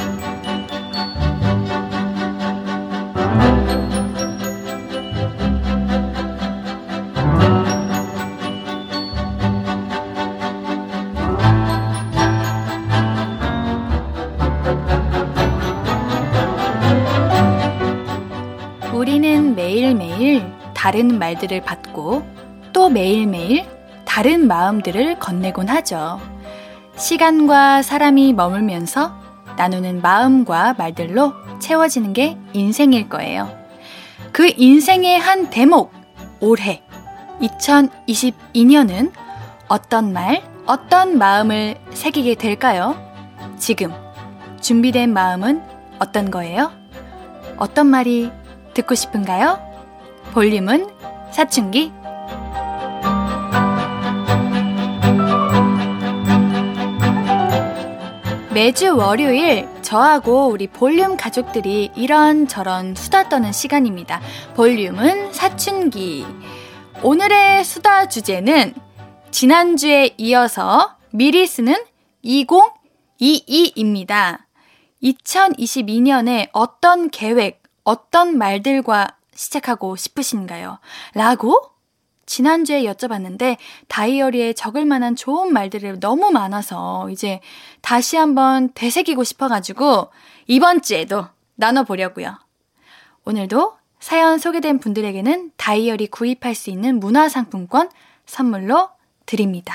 [20.81, 22.23] 다른 말들을 받고
[22.73, 23.67] 또 매일매일
[24.03, 26.19] 다른 마음들을 건네곤 하죠.
[26.97, 29.13] 시간과 사람이 머물면서
[29.57, 33.55] 나누는 마음과 말들로 채워지는 게 인생일 거예요.
[34.31, 35.91] 그 인생의 한 대목,
[36.39, 36.81] 올해
[37.41, 39.11] 2022년은
[39.67, 42.95] 어떤 말, 어떤 마음을 새기게 될까요?
[43.59, 43.93] 지금
[44.61, 45.61] 준비된 마음은
[45.99, 46.71] 어떤 거예요?
[47.57, 48.31] 어떤 말이
[48.73, 49.70] 듣고 싶은가요?
[50.31, 50.87] 볼륨은
[51.31, 51.91] 사춘기
[58.53, 64.21] 매주 월요일 저하고 우리 볼륨 가족들이 이런저런 수다 떠는 시간입니다.
[64.55, 66.25] 볼륨은 사춘기.
[67.03, 68.73] 오늘의 수다 주제는
[69.31, 71.75] 지난주에 이어서 미리 쓰는
[72.23, 74.41] 2022입니다.
[75.01, 80.79] 2022년에 어떤 계획, 어떤 말들과 시작하고 싶으신가요?
[81.15, 81.71] 라고
[82.27, 87.41] 지난주에 여쭤봤는데 다이어리에 적을 만한 좋은 말들이 너무 많아서 이제
[87.81, 90.09] 다시 한번 되새기고 싶어가지고
[90.47, 91.25] 이번 주에도
[91.55, 92.37] 나눠보려고요.
[93.25, 97.89] 오늘도 사연 소개된 분들에게는 다이어리 구입할 수 있는 문화상품권
[98.25, 98.89] 선물로
[99.25, 99.73] 드립니다.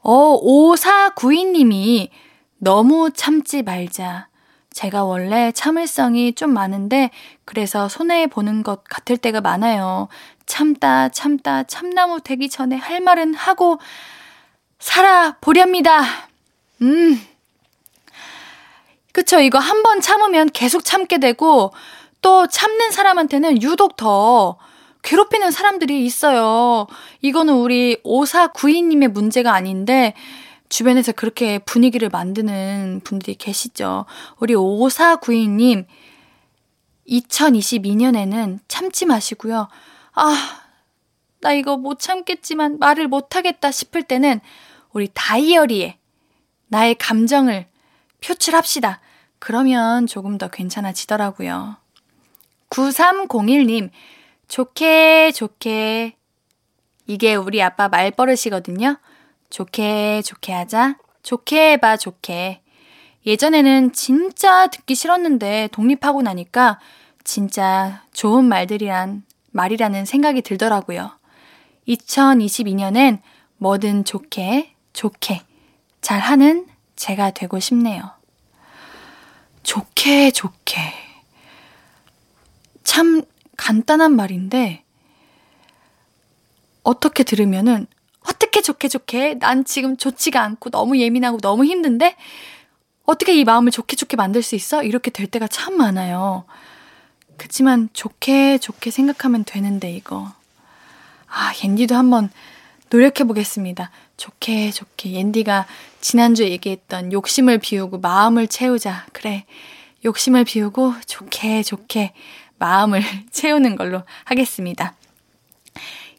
[0.00, 2.10] 어, 5492님이
[2.58, 4.28] 너무 참지 말자.
[4.76, 7.10] 제가 원래 참을성이 좀 많은데
[7.46, 10.08] 그래서 손해 보는 것 같을 때가 많아요.
[10.44, 13.78] 참다 참다 참나무 되기 전에 할 말은 하고
[14.78, 16.02] 살아 보렵니다.
[16.82, 17.18] 음.
[19.12, 19.40] 그쵸.
[19.40, 21.72] 이거 한 번 참으면 계속 참게 되고
[22.20, 24.58] 또 참는 사람한테는 유독 더
[25.02, 26.86] 괴롭히는 사람들이 있어요.
[27.22, 30.12] 이거는 우리 5492님의 문제가 아닌데
[30.68, 34.06] 주변에서 그렇게 분위기를 만드는 분들이 계시죠.
[34.38, 35.86] 우리 5492님,
[37.08, 39.68] 2022년에는 참지 마시고요.
[40.14, 40.60] 아,
[41.40, 44.40] 나 이거 못 참겠지만 말을 못 하겠다 싶을 때는
[44.92, 45.98] 우리 다이어리에
[46.68, 47.66] 나의 감정을
[48.24, 49.00] 표출합시다.
[49.38, 51.76] 그러면 조금 더 괜찮아지더라고요.
[52.70, 53.90] 9301님,
[54.48, 56.16] 좋게, 좋게.
[57.06, 58.98] 이게 우리 아빠 말버릇이거든요.
[59.50, 60.96] 좋게, 좋게 하자.
[61.22, 62.62] 좋게 해봐, 좋게.
[63.26, 66.78] 예전에는 진짜 듣기 싫었는데 독립하고 나니까
[67.24, 71.10] 진짜 좋은 말들이란 말이라는 생각이 들더라고요.
[71.88, 73.20] 2022년엔
[73.58, 75.42] 뭐든 좋게, 좋게
[76.00, 78.10] 잘하는 제가 되고 싶네요.
[79.64, 80.78] 좋게, 좋게.
[82.84, 83.22] 참
[83.56, 84.84] 간단한 말인데,
[86.84, 87.88] 어떻게 들으면은,
[88.28, 89.38] 어떻게 좋게, 좋게.
[89.38, 92.16] 난 지금 좋지가 않고 너무 예민하고 너무 힘든데,
[93.04, 94.82] 어떻게 이 마음을 좋게, 좋게 만들 수 있어?
[94.82, 96.44] 이렇게 될 때가 참 많아요.
[97.36, 100.32] 그치만 좋게 좋게 생각하면 되는데 이거.
[101.28, 102.30] 아, 옌디도 한번
[102.90, 103.90] 노력해 보겠습니다.
[104.16, 105.66] 좋게 좋게 옌디가
[106.00, 109.06] 지난주에 얘기했던 욕심을 비우고 마음을 채우자.
[109.12, 109.44] 그래.
[110.04, 112.12] 욕심을 비우고 좋게 좋게
[112.58, 114.94] 마음을 채우는 걸로 하겠습니다.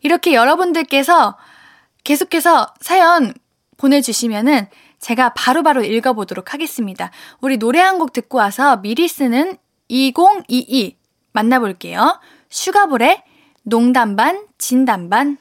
[0.01, 1.35] 이렇게 여러분들께서
[2.07, 3.33] 계속해서 사연
[3.75, 4.67] 보내주시면은
[4.99, 7.11] 제가 바로바로 바로 읽어보도록 하겠습니다.
[7.41, 9.57] 우리 노래 한 곡 듣고 와서 미리 쓰는
[9.89, 10.95] 2022
[11.33, 12.21] 만나볼게요.
[12.49, 13.23] 슈가볼의
[13.63, 15.37] 농담 반, 진담 반.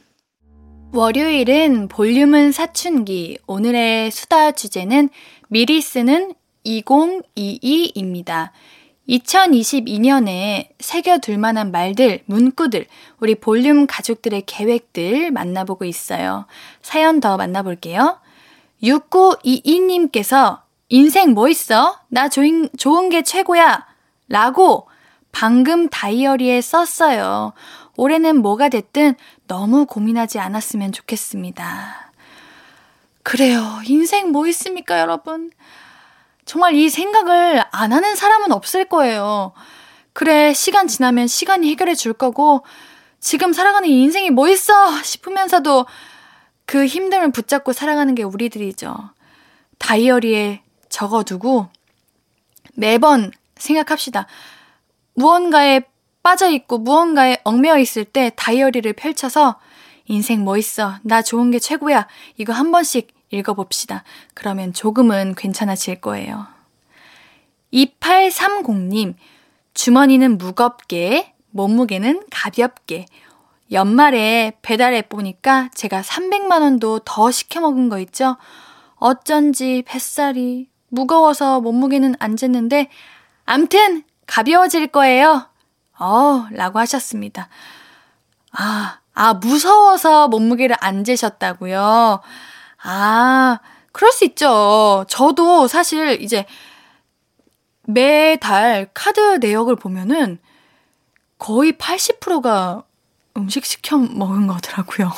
[0.93, 3.39] 월요일은 볼륨은 사춘기.
[3.47, 5.09] 오늘의 수다 주제는
[5.49, 8.51] 미리 쓰는 2022입니다.
[9.09, 12.87] 2022년에 새겨둘 만한 말들, 문구들,
[13.21, 16.47] 우리 볼륨 가족들의 계획들 만나보고 있어요.
[16.83, 18.19] 사연 더 만나볼게요.
[18.83, 21.99] 6922님께서 인생 뭐 있어?
[22.09, 23.87] 나 좋은, 좋은 게 최고야!
[24.29, 24.89] 라고
[25.33, 27.53] 방금 다이어리에 썼어요.
[27.97, 29.15] 올해는 뭐가 됐든
[29.47, 32.13] 너무 고민하지 않았으면 좋겠습니다.
[33.23, 33.81] 그래요.
[33.87, 35.51] 인생 뭐 있습니까, 여러분?
[36.47, 39.53] 정말 이 생각을 안 하는 사람은 없을 거예요.
[40.13, 42.65] 그래, 시간 지나면 시간이 해결해 줄 거고,
[43.21, 45.03] 지금 살아가는 인생이 뭐 있어?
[45.03, 45.85] 싶으면서도
[46.65, 48.97] 그 힘듦을 붙잡고 살아가는 게 우리들이죠.
[49.79, 51.69] 다이어리에 적어두고
[52.75, 54.27] 매번 생각합시다.
[55.15, 55.83] 무언가에
[56.23, 59.59] 빠져 있고 무언가에 얽매여 있을 때 다이어리를 펼쳐서
[60.07, 60.95] 인생 뭐 있어?
[61.03, 62.07] 나 좋은 게 최고야.
[62.37, 64.05] 이거 한 번씩 읽어봅시다.
[64.35, 66.47] 그러면 조금은 괜찮아질 거예요.
[67.73, 69.15] 2830님,
[69.75, 73.07] 주머니는 무겁게, 몸무게는 가볍게.
[73.73, 78.37] 연말에 배달해 보니까 제가 300만원도 더 시켜 먹은 거 있죠?
[78.97, 82.89] 어쩐지 뱃살이 무거워서 몸무게는 안 쟀는데,
[83.45, 85.49] 암튼 가벼워질 거예요.
[85.99, 87.49] 어, 라고 하셨습니다.
[88.53, 92.21] 아, 아, 무서워서 몸무게를 안 재셨다고요?
[92.89, 93.59] 아,
[93.91, 95.05] 그럴 수 있죠.
[95.09, 96.47] 저도 사실 이제
[97.83, 100.39] 매달 카드 내역을 보면은
[101.39, 102.85] 거의 80%가
[103.37, 105.11] 음식 시켜 먹은 거더라고요.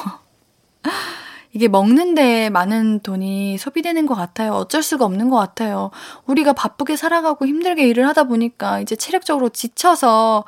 [1.52, 4.52] 이게 먹는데 많은 돈이 소비되는 것 같아요.
[4.54, 5.90] 어쩔 수가 없는 것 같아요.
[6.26, 10.44] 우리가 바쁘게 살아가고 힘들게 일을 하다 보니까 이제 체력적으로 지쳐서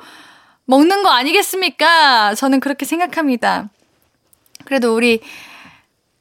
[0.65, 2.33] 먹는 거 아니겠습니까?
[2.33, 3.69] 저는 그렇게 생각합니다.
[4.65, 5.21] 그래도 우리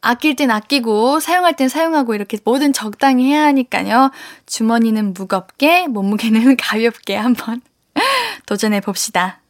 [0.00, 4.10] 아낄 땐 아끼고 사용할 땐 사용하고 이렇게 뭐든 적당히 해야 하니까요.
[4.46, 7.60] 주머니는 무겁게, 몸무게는 가볍게 한번
[8.46, 9.40] 도전해 봅시다.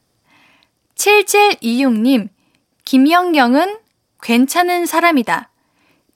[0.97, 2.29] 7726님,
[2.85, 3.79] 김영경은
[4.23, 5.51] 괜찮은 사람이다.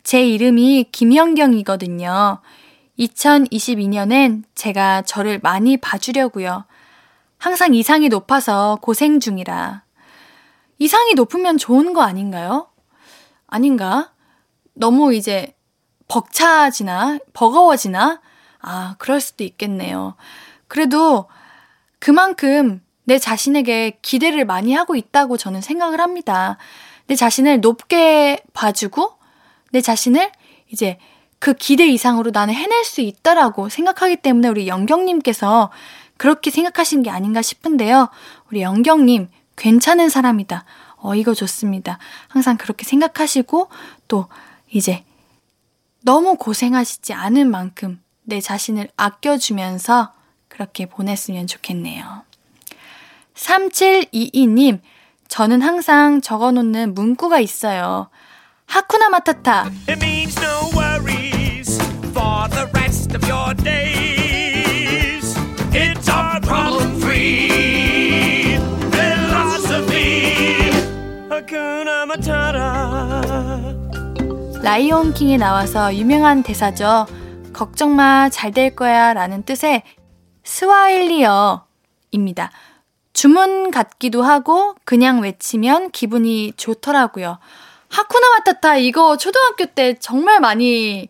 [0.03, 2.41] 제 이름이 김영경이거든요.
[2.99, 6.65] 2022년엔 제가 저를 많이 봐주려고요.
[7.39, 9.83] 항상 이상이 높아서 고생 중이라.
[10.79, 12.69] 이상이 높으면 좋은 거 아닌가요?
[13.47, 14.14] 아닌가?
[14.75, 15.55] 너무 이제
[16.09, 18.21] 벅차지나, 버거워지나?
[18.61, 20.15] 아, 그럴 수도 있겠네요.
[20.69, 21.27] 그래도
[21.99, 26.57] 그만큼 내 자신에게 기대를 많이 하고 있다고 저는 생각을 합니다.
[27.07, 29.13] 내 자신을 높게 봐주고,
[29.71, 30.31] 내 자신을
[30.71, 30.99] 이제
[31.39, 35.71] 그 기대 이상으로 나는 해낼 수 있다라고 생각하기 때문에 우리 영경님께서
[36.17, 38.09] 그렇게 생각하신 게 아닌가 싶은데요.
[38.51, 40.65] 우리 영경님, 괜찮은 사람이다.
[40.97, 41.99] 어, 이거 좋습니다.
[42.29, 43.69] 항상 그렇게 생각하시고,
[44.09, 44.29] 또,
[44.75, 45.05] 이제,
[46.03, 50.13] 너무 고생하시지 않은 만큼 내 자신을 아껴주면서
[50.49, 52.25] 그렇게 보냈으면 좋겠네요.
[53.37, 54.81] 3722님,
[55.29, 58.11] 저는 항상 적어 놓는 문구가 있어요.
[58.67, 59.71] 하쿠나 마타타.
[59.89, 60.05] It
[74.65, 77.07] 라이온 킹에 나와서 유명한 대사죠.
[77.53, 79.83] 걱정 마, 잘 될 거야 라는 뜻의
[80.43, 81.61] 스와일리어입니다.
[83.13, 87.37] 주문 같기도 하고 그냥 외치면 기분이 좋더라고요.
[87.91, 91.09] 하쿠나 마타타 이거 초등학교 때 정말 많이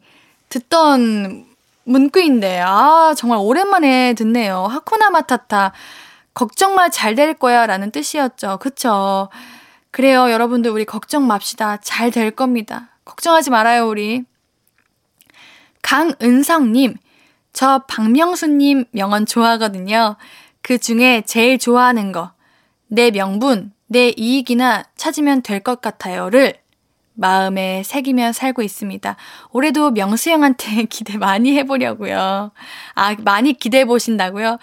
[0.49, 1.47] 듣던
[1.85, 4.65] 문구인데 아 정말 오랜만에 듣네요.
[4.67, 5.73] 하쿠나 마타타
[6.35, 8.59] 걱정 마 잘 될 거야 라는 뜻이었죠.
[8.61, 9.29] 그쵸?
[9.93, 11.77] 그래요 여러분들 우리 걱정 맙시다.
[11.83, 12.89] 잘 될 겁니다.
[13.15, 14.25] 걱정하지 말아요 우리.
[15.83, 16.97] 강은성님
[17.53, 20.17] 저 박명수님 명언 좋아하거든요.
[20.63, 22.33] 그 중에 제일 좋아하는 거,
[22.89, 26.55] 내 명분, 내 이익이나 찾으면 될 것 같아요를
[27.17, 29.15] 마음에 새기며 살고 있습니다.
[29.53, 32.51] 올해도 명수 형한테 기대 많이 해보려고요.
[32.95, 34.59] 아, 많이 기대해 보신다고요?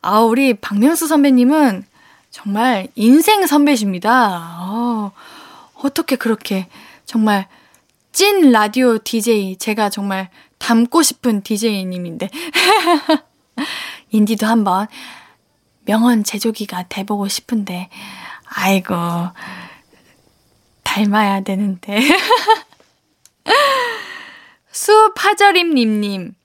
[0.00, 1.84] 아, 우리 박명수 선배님은
[2.30, 4.56] 정말 인생 선배십니다.
[4.60, 5.12] 어,
[5.82, 6.68] 어떻게 그렇게
[7.04, 7.46] 정말
[8.14, 12.30] 찐 라디오 DJ 제가 정말 닮고 싶은 DJ님인데.
[14.10, 14.86] 인디도 한번
[15.84, 17.90] 명언 제조기가 돼보고 싶은데,
[18.44, 18.94] 아이고,
[20.84, 22.00] 닮아야 되는데.
[24.70, 26.36] 수파절임님님,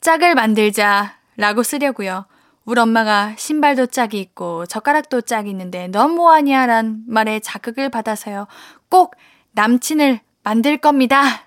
[0.00, 2.26] 짝을 만들자 라고 쓰려고요.
[2.64, 8.48] 우리 엄마가 신발도 짝이 있고 젓가락도 짝이 있는데 넌 뭐하냐 란 말에 자극을 받아서요.
[8.88, 9.14] 꼭
[9.52, 11.46] 남친을 만들 겁니다.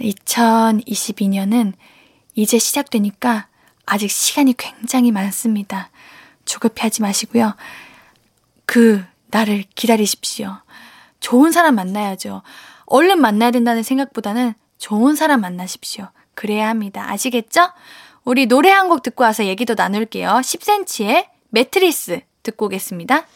[0.00, 1.72] 2022년은
[2.34, 3.48] 이제 시작되니까
[3.86, 5.90] 아직 시간이 굉장히 많습니다.
[6.44, 7.54] 조급해 하지 마시고요.
[8.66, 10.56] 그 나를 기다리십시오.
[11.20, 12.42] 좋은 사람 만나야죠.
[12.86, 16.08] 얼른 만나야 된다는 생각보다는 좋은 사람 만나십시오.
[16.34, 17.10] 그래야 합니다.
[17.10, 17.70] 아시겠죠?
[18.24, 20.28] 우리 노래 한 곡 듣고 와서 얘기도 나눌게요.
[20.28, 23.26] 10cm의 매트리스 듣고 오겠습니다.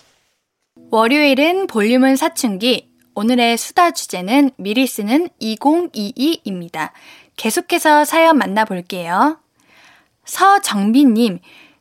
[0.90, 2.93] 월요일은 볼륨은 사춘기.
[3.14, 6.90] 오늘의 수다 주제는 미리 쓰는 2022입니다.
[7.36, 9.38] 계속해서 사연 만나볼게요.
[10.24, 11.38] 서정빈님,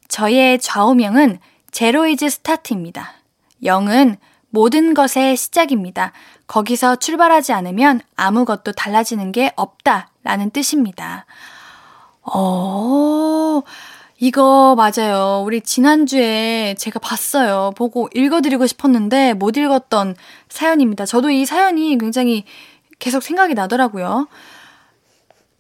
[0.08, 1.40] 저의 좌우명은
[1.72, 3.14] 제로이즈 스타트입니다.
[3.64, 4.18] 0은
[4.50, 6.12] 모든 것의 시작입니다.
[6.46, 10.12] 거기서 출발하지 않으면 아무것도 달라지는 게 없다.
[10.24, 11.26] 라는 뜻입니다.
[12.22, 13.62] 어,
[14.24, 15.44] 이거 맞아요.
[15.46, 17.74] 우리 지난주에 제가 봤어요.
[17.76, 20.16] 보고 읽어드리고 싶었는데 못 읽었던
[20.48, 21.06] 사연입니다.
[21.06, 22.46] 저도 이 사연이 굉장히
[23.00, 24.30] 계속 생각이 나더라고요.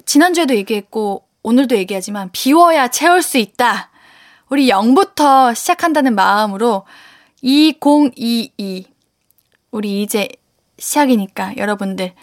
[0.06, 3.92] 지난주에도 얘기했고, 오늘도 얘기하지만 비워야 채울 수 있다.
[4.48, 6.86] 우리 0부터 시작한다는 마음으로
[7.42, 8.86] 2022
[9.72, 10.30] 우리 이제
[10.80, 12.14] 시작이니까 여러분들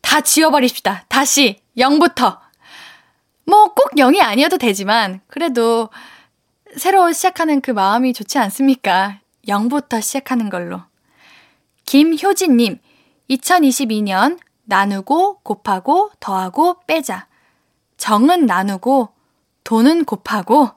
[0.00, 1.04] 다 지워버립시다.
[1.08, 2.43] 다시 0부터
[3.46, 5.90] 뭐 꼭 0이 아니어도 되지만 그래도
[6.76, 9.20] 새로 시작하는 그 마음이 좋지 않습니까?
[9.46, 10.82] 0부터 시작하는 걸로.
[11.84, 12.78] 김효진님,
[13.30, 17.26] 2022년 나누고 곱하고 더하고 빼자.
[17.96, 19.10] 정은 나누고,
[19.62, 20.70] 돈은 곱하고,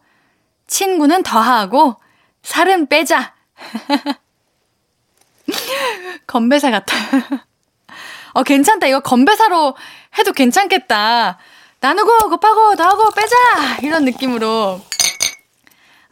[0.68, 1.96] 친구는 더하고,
[2.44, 3.34] 살은 빼자.
[6.28, 6.96] 건배사 같아.
[8.34, 8.88] 어, 괜찮다.
[8.88, 9.76] 이거 건배사로
[10.18, 11.40] 해도 괜찮겠다.
[11.88, 13.78] 나누고, 곱하고, 더하고, 빼자!
[13.82, 14.82] 이런 느낌으로.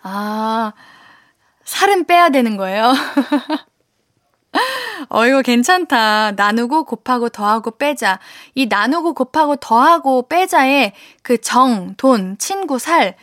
[0.04, 0.72] 아,
[1.66, 2.94] 살은 빼야 되는 거예요.
[5.10, 6.32] 어, 이거 괜찮다.
[6.32, 8.20] 나누고, 곱하고, 더하고, 빼자.
[8.54, 13.18] 이 나누고, 곱하고, 더하고, 빼자에 그 정, 돈, 친구, 살,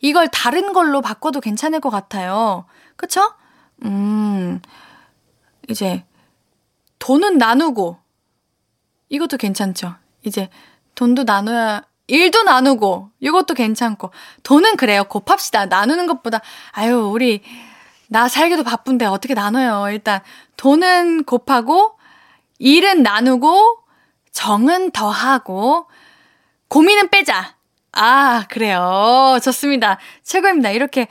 [0.00, 2.64] 이걸 다른 걸로 바꿔도 괜찮을 것 같아요.
[2.96, 3.34] 그쵸?
[3.84, 4.62] 음,
[5.68, 6.06] 이제,
[7.00, 7.98] 돈은 나누고,
[9.10, 9.94] 이것도 괜찮죠.
[10.22, 10.48] 이제,
[10.94, 14.10] 돈도 나눠야, 일도 나누고, 이것도 괜찮고,
[14.42, 15.04] 돈은 그래요.
[15.04, 15.66] 곱합시다.
[15.66, 16.40] 나누는 것보다,
[16.72, 17.42] 아유, 우리,
[18.08, 19.90] 나 살기도 바쁜데 어떻게 나눠요.
[19.92, 20.20] 일단,
[20.56, 21.98] 돈은 곱하고,
[22.58, 23.78] 일은 나누고,
[24.32, 25.86] 정은 더하고,
[26.68, 27.56] 고민은 빼자.
[27.92, 29.38] 아, 그래요.
[29.42, 29.98] 좋습니다.
[30.22, 30.70] 최고입니다.
[30.70, 31.08] 이렇게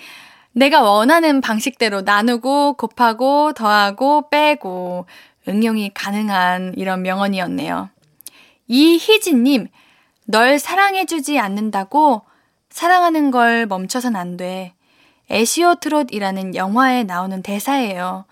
[0.51, 5.05] 내가 원하는 방식대로 나누고, 곱하고, 더하고, 빼고,
[5.47, 7.89] 응용이 가능한 이런 명언이었네요.
[8.67, 9.67] 이희진님,
[10.29, 12.23] 널 사랑해주지 않는다고
[12.69, 14.73] 사랑하는 걸 멈춰선 안 돼.
[15.31, 18.25] 애시오 트롯이라는 영화에 나오는 대사예요.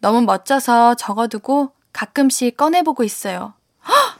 [0.00, 3.52] 너무 멋져서 적어두고 가끔씩 꺼내보고 있어요.
[3.86, 4.18] 헉!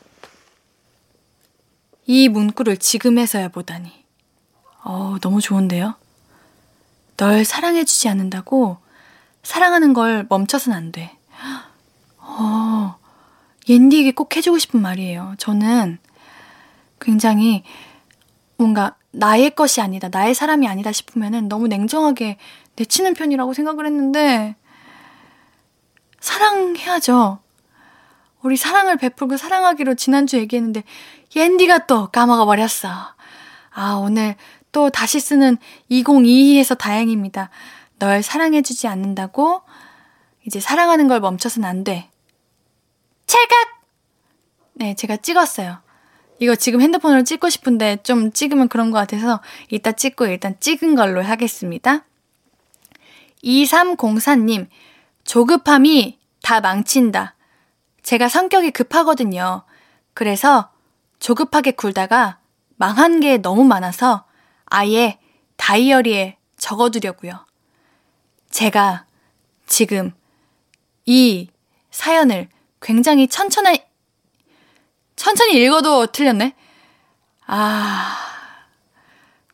[2.07, 3.91] 이 문구를 지금에서야 보다니.
[4.85, 5.95] 어, 너무 좋은데요?
[7.17, 8.77] 널 사랑해주지 않는다고
[9.43, 11.17] 사랑하는 걸 멈춰선 안 돼.
[12.19, 12.97] 어,
[13.71, 15.35] 옌디에게 꼭 해주고 싶은 말이에요.
[15.39, 15.99] 저는
[17.03, 17.65] 굉장히
[18.57, 22.39] 뭔가 나의 것이 아니다, 나의 사람이 아니다 싶으면은 너무 냉정하게
[22.77, 24.57] 내치는 편이라고 생각을 했는데,
[26.21, 27.41] 사랑해야죠.
[28.43, 30.85] 우리 사랑을 베풀고 사랑하기로 지난주 얘기했는데,
[31.37, 32.89] 옌디가 또 까먹어 버렸어.
[33.75, 34.37] 아, 오늘
[34.71, 35.59] 또 다시 쓰는
[35.91, 37.51] 2022에서 다행입니다.
[37.99, 39.63] 널 사랑해주지 않는다고
[40.45, 42.11] 이제 사랑하는 걸 멈춰선 안 돼.
[43.27, 43.83] 찰칵!
[44.75, 45.79] 네, 제가 찍었어요.
[46.43, 49.41] 이거 지금 핸드폰으로 찍고 싶은데 좀 찍으면 그런 것 같아서
[49.71, 52.05] 이따 찍고 일단 찍은 걸로 하겠습니다.
[53.45, 54.67] 2304님,
[55.23, 57.37] 조급함이 다 망친다.
[58.03, 59.63] 제가 성격이 급하거든요.
[60.15, 60.73] 그래서
[61.21, 62.41] 조급하게 굴다가
[62.75, 64.25] 망한 게 너무 많아서
[64.65, 65.21] 아예
[65.59, 67.47] 다이어리에 적어두려고요.
[68.51, 69.07] 제가
[69.69, 70.11] 지금
[71.07, 71.51] 이
[71.93, 72.49] 사연을
[72.81, 73.85] 굉장히 천천히,
[75.23, 76.53] 천천히 읽어도 틀렸네?
[77.47, 78.17] 아,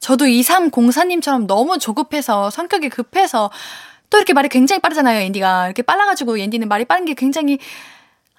[0.00, 3.50] 저도 2304님처럼 너무 조급해서, 성격이 급해서,
[4.08, 5.66] 또 이렇게 말이 굉장히 빠르잖아요, 앤디가.
[5.66, 7.58] 이렇게 빨라가지고 앤디는 말이 빠른 게 굉장히,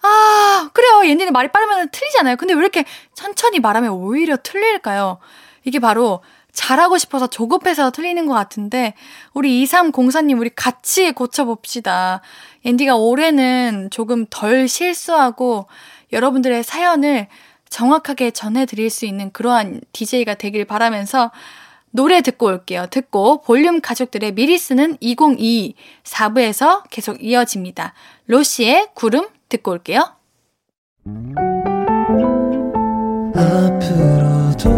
[0.02, 1.04] 아, 그래요.
[1.04, 2.36] 앤디는 말이 빠르면 틀리잖아요.
[2.38, 5.20] 근데 왜 이렇게 천천히 말하면 오히려 틀릴까요?
[5.66, 8.96] 이게 바로 잘하고 싶어서 조급해서 틀리는 것 같은데,
[9.36, 12.22] 우리 2304님, 우리 같이 고쳐봅시다.
[12.66, 15.68] 앤디가 올해는 조금 덜 실수하고
[16.12, 17.28] 여러분들의 사연을
[17.70, 21.32] 정확하게 전해드릴 수 있는 그러한 DJ가 되길 바라면서
[21.92, 22.88] 노래 듣고 올게요.
[22.90, 27.94] 듣고 볼륨 가족들의 미리 쓰는 2022 4부에서 계속 이어집니다.
[28.28, 30.16] 로시의 구름 듣고 올게요.
[33.36, 34.70] 앞으로도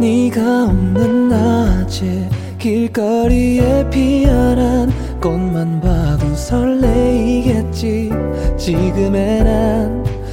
[0.00, 2.28] 네가 없는 낮에
[2.58, 4.90] 길거리에 피어난
[5.20, 8.10] 꽃만 봐도 설레이겠지
[8.56, 10.11] 지금의 난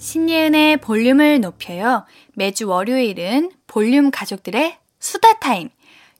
[0.00, 2.06] 신예은의 볼륨을 높여요.
[2.32, 5.68] 매주 월요일은 볼륨 가족들의 수다 타임.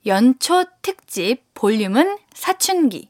[0.05, 3.09] 연초 특집 볼륨은 사춘기.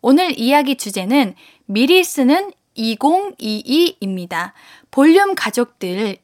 [0.00, 1.34] 오늘 이야기 주제는
[1.66, 4.52] 미리 쓰는 2022입니다.
[4.92, 6.18] 볼륨 가족들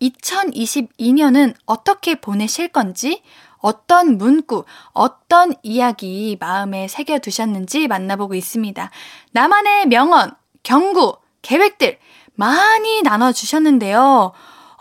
[0.00, 3.22] 2022년은 어떻게 보내실 건지,
[3.58, 8.90] 어떤 문구, 어떤 이야기 마음에 새겨두셨는지 만나보고 있습니다.
[9.32, 10.30] 나만의 명언,
[10.62, 11.98] 경구, 계획들
[12.34, 14.32] 많이 나눠주셨는데요.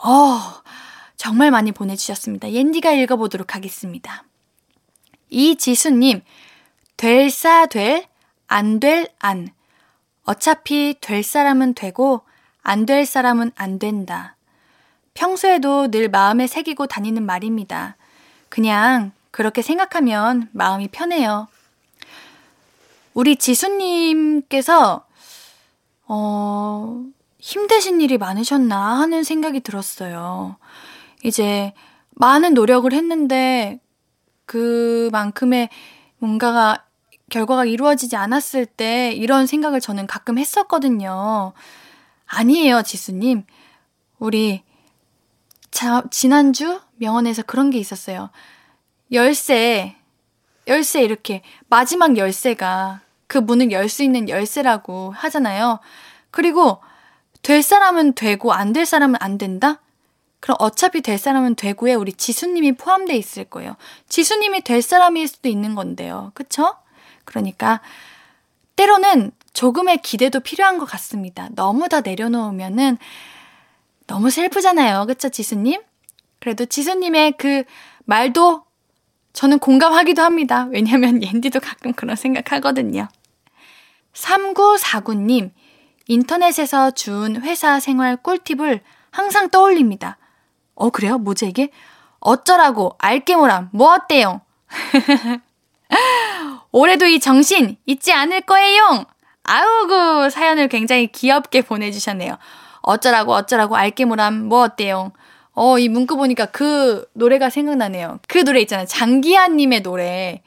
[0.04, 0.40] 어,
[1.18, 2.52] 정말 많이 보내주셨습니다.
[2.52, 4.24] 옌디가 읽어보도록 하겠습니다.
[5.30, 6.22] 이지수님,
[6.98, 8.08] 될사 될,
[8.48, 9.50] 안 될 안.
[10.24, 12.22] 어차피 될 사람은 되고,
[12.64, 14.36] 안 될 사람은 안 된다.
[15.14, 17.98] 평소에도 늘 마음에 새기고 다니는 말입니다.
[18.50, 21.48] 그냥 그렇게 생각하면 마음이 편해요.
[23.14, 25.06] 우리 지수님께서,
[26.08, 27.04] 어,
[27.42, 30.58] 힘드신 일이 많으셨나 하는 생각이 들었어요.
[31.24, 31.74] 이제
[32.12, 33.80] 많은 노력을 했는데
[34.46, 35.70] 그만큼의
[36.20, 36.86] 뭔가가
[37.30, 41.54] 결과가 이루어지지 않았을 때 이런 생각을 저는 가끔 했었거든요.
[42.28, 43.44] 아니에요, 지수님.
[44.20, 44.64] 우리
[45.72, 48.30] 자, 지난주 명언에서 그런 게 있었어요.
[49.12, 49.96] 열쇠,
[50.68, 55.80] 열쇠 이렇게 마지막 열쇠가 그 문을 열 수 있는 열쇠라고 하잖아요.
[56.30, 56.82] 그리고
[57.42, 59.82] 될 사람은 되고 안 될 사람은 안 된다?
[60.40, 63.76] 그럼 어차피 될 사람은 되고에 우리 지수님이 포함되어 있을 거예요.
[64.10, 66.32] 지수님이 될 사람일 수도 있는 건데요.
[66.34, 66.76] 그쵸?
[67.26, 67.80] 그러니까
[68.76, 71.50] 때로는 조금의 기대도 필요한 것 같습니다.
[71.54, 72.98] 너무 다 내려놓으면은
[74.08, 75.06] 너무 슬프잖아요.
[75.06, 75.82] 그쵸, 지수님?
[76.40, 77.64] 그래도 지수님의 그
[78.06, 78.64] 말도
[79.34, 80.68] 저는 공감하기도 합니다.
[80.72, 83.08] 왜냐면 옌디도 가끔 그런 생각하거든요.
[84.14, 85.52] 3949님,
[86.08, 88.82] 인터넷에서 준 회사 생활 꿀팁을
[89.12, 90.18] 항상 떠올립니다.
[90.76, 91.18] 어, 그래요?
[91.18, 91.70] 뭐지 이게?
[92.20, 94.42] 어쩌라고, 알게모람, 뭐 어때요?
[96.72, 99.06] 올해도 이 정신 잊지 않을 거예요!
[99.44, 102.38] 아우, 그 사연을 굉장히 귀엽게 보내주셨네요.
[102.82, 105.12] 어쩌라고, 어쩌라고, 알게모람, 뭐 어때요?
[105.54, 108.20] 어, 이 문구 보니까 그 노래가 생각나네요.
[108.28, 108.86] 그 노래 있잖아요.
[108.88, 110.42] 장기하님의 노래.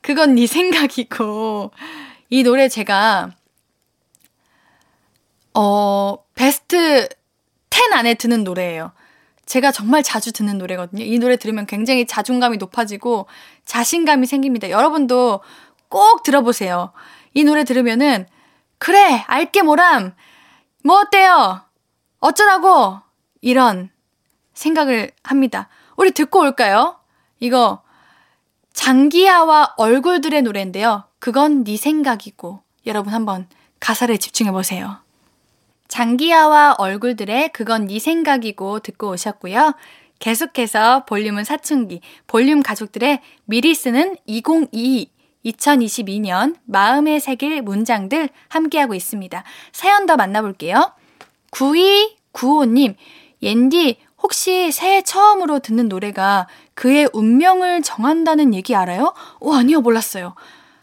[0.00, 1.70] 그건 네 생각이고.
[2.30, 3.30] 이 노래 제가,
[5.54, 7.08] 어, 베스트
[7.70, 8.92] 10 안에 드는 노래예요.
[9.46, 11.04] 제가 정말 자주 듣는 노래거든요.
[11.04, 13.26] 이 노래 들으면 굉장히 자존감이 높아지고
[13.64, 14.68] 자신감이 생깁니다.
[14.68, 15.40] 여러분도
[15.88, 16.92] 꼭 들어보세요.
[17.32, 18.26] 이 노래 들으면은
[18.78, 20.14] 그래 알게 뭐람
[20.84, 21.62] 뭐 어때요
[22.20, 22.98] 어쩌라고
[23.40, 23.90] 이런
[24.52, 25.68] 생각을 합니다.
[25.96, 26.98] 우리 듣고 올까요?
[27.40, 27.82] 이거
[28.74, 31.04] 장기하와 얼굴들의 노래인데요.
[31.18, 33.48] 그건 네 생각이고 여러분 한번
[33.80, 34.98] 가사를 집중해 보세요.
[35.88, 39.74] 장기하와 얼굴들의 그건 네 생각이고 듣고 오셨고요.
[40.18, 45.10] 계속해서 볼륨은 사춘기, 볼륨 가족들의 미리 쓰는 2022,
[45.44, 49.44] 2022년 마음에 새길 문장들 함께하고 있습니다.
[49.72, 50.92] 사연 더 만나볼게요.
[51.52, 52.94] 9295님,
[53.42, 59.14] 옌디, 혹시 새해 처음으로 듣는 노래가 그의 운명을 정한다는 얘기 알아요?
[59.40, 60.34] 오, 아니요, 몰랐어요.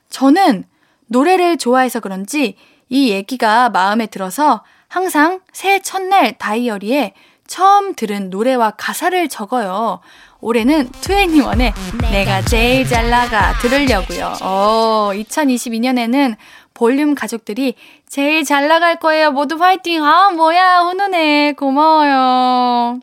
[0.10, 0.64] 저는
[1.08, 2.56] 노래를 좋아해서 그런지
[2.88, 4.64] 이 얘기가 마음에 들어서
[4.96, 7.16] 항상 새해 첫날 다이어리에
[7.48, 10.00] 처음 들은 노래와 가사를 적어요.
[10.40, 11.74] 올해는 2NE1의
[12.14, 14.36] 내가 제일 잘 나가 들으려고요.
[14.42, 16.38] 어, 2022년에는
[16.74, 17.76] 볼륨 가족들이
[18.08, 19.32] 제일 잘 나갈 거예요.
[19.32, 20.02] 모두 파이팅!
[20.02, 21.56] 아, 뭐야, 훈훈해.
[21.58, 23.02] 고마워요.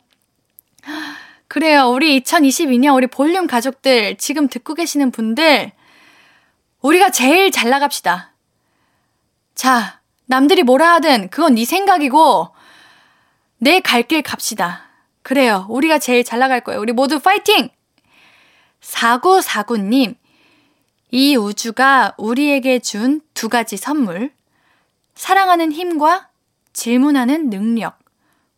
[1.46, 1.90] 그래요.
[1.90, 5.72] 우리 2022년 우리 볼륨 가족들 지금 듣고 계시는 분들
[6.80, 8.32] 우리가 제일 잘 나갑시다.
[9.54, 10.01] 자,
[10.32, 12.48] 남들이 뭐라 하든 그건 네 생각이고
[13.58, 14.84] 내 갈 길 갑시다.
[15.22, 15.66] 그래요.
[15.68, 16.80] 우리가 제일 잘 나갈 거예요.
[16.80, 17.68] 우리 모두 파이팅!
[18.80, 20.16] 4949님,
[21.10, 24.32] 이 우주가 우리에게 준 두 가지 선물.
[25.14, 26.30] 사랑하는 힘과
[26.72, 27.98] 질문하는 능력.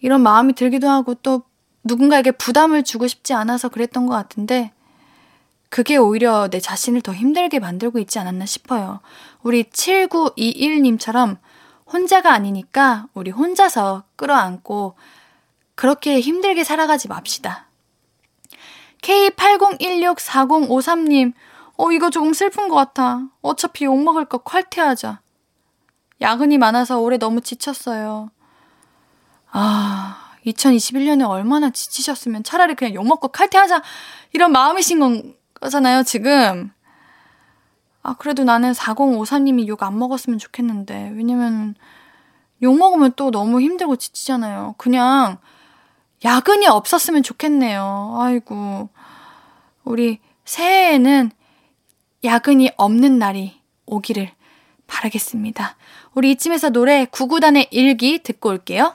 [0.00, 1.42] 이런 마음이 들기도 하고 또
[1.84, 4.72] 누군가에게 부담을 주고 싶지 않아서 그랬던 것 같은데
[5.70, 9.00] 그게 오히려 내 자신을 더 힘들게 만들고 있지 않았나 싶어요.
[9.42, 11.38] 우리 7921님처럼
[11.90, 14.96] 혼자가 아니니까 우리 혼자서 끌어안고
[15.76, 17.68] 그렇게 힘들게 살아가지 맙시다.
[19.02, 21.32] K80164053님,
[21.78, 23.22] 어, 이거 조금 슬픈 것 같아.
[23.40, 25.20] 어차피 욕먹을 거 칼퇴하자.
[26.20, 28.30] 야근이 많아서 올해 너무 지쳤어요.
[29.52, 33.82] 아, 2021년에 얼마나 지치셨으면 차라리 그냥 욕먹고 칼퇴하자.
[34.32, 34.98] 이런 마음이신
[35.60, 36.70] 거잖아요, 지금.
[38.02, 41.12] 아, 그래도 나는 4053님이 욕 안 먹었으면 좋겠는데.
[41.14, 41.74] 왜냐면,
[42.62, 44.74] 욕 먹으면 또 너무 힘들고 지치잖아요.
[44.78, 45.38] 그냥,
[46.24, 48.16] 야근이 없었으면 좋겠네요.
[48.18, 48.88] 아이고.
[49.84, 51.30] 우리 새해에는
[52.24, 54.30] 야근이 없는 날이 오기를
[54.86, 55.76] 바라겠습니다.
[56.14, 58.94] 우리 이쯤에서 노래 구구단의 일기 듣고 올게요.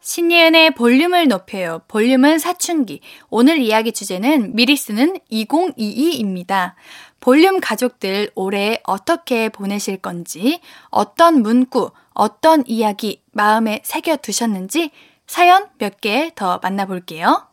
[0.00, 1.82] 신예은의 볼륨을 높여요.
[1.86, 3.00] 볼륨은 사춘기.
[3.28, 6.74] 오늘 이야기 주제는 미리 쓰는 2022입니다.
[7.20, 14.90] 볼륨 가족들 올해 어떻게 보내실 건지, 어떤 문구, 어떤 이야기 마음에 새겨 두셨는지
[15.26, 17.46] 사연 몇 개 더 만나볼게요.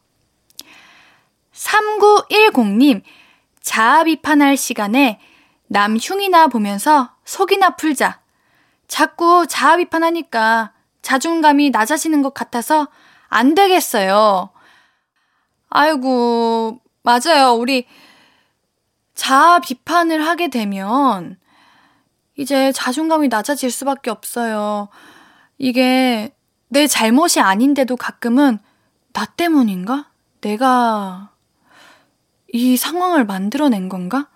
[1.54, 3.02] 3910님,
[3.62, 5.20] 자아 비판할 시간에
[5.68, 8.22] 남 흉이나 보면서 속이나 풀자.
[8.88, 10.72] 자꾸 자아 비판하니까
[11.08, 12.90] 자존감이 낮아지는 것 같아서
[13.30, 14.50] 안 되겠어요.
[15.70, 17.54] 아이고, 맞아요.
[17.54, 17.88] 우리
[19.16, 21.38] 자아 비판을 하게 되면
[22.36, 24.90] 이제 자존감이 낮아질 수밖에 없어요.
[25.58, 26.36] 이게
[26.68, 28.60] 내 잘못이 아닌데도 가끔은
[29.14, 30.10] 나 때문인가?
[30.42, 31.32] 내가
[32.52, 34.28] 이 상황을 만들어낸 건가?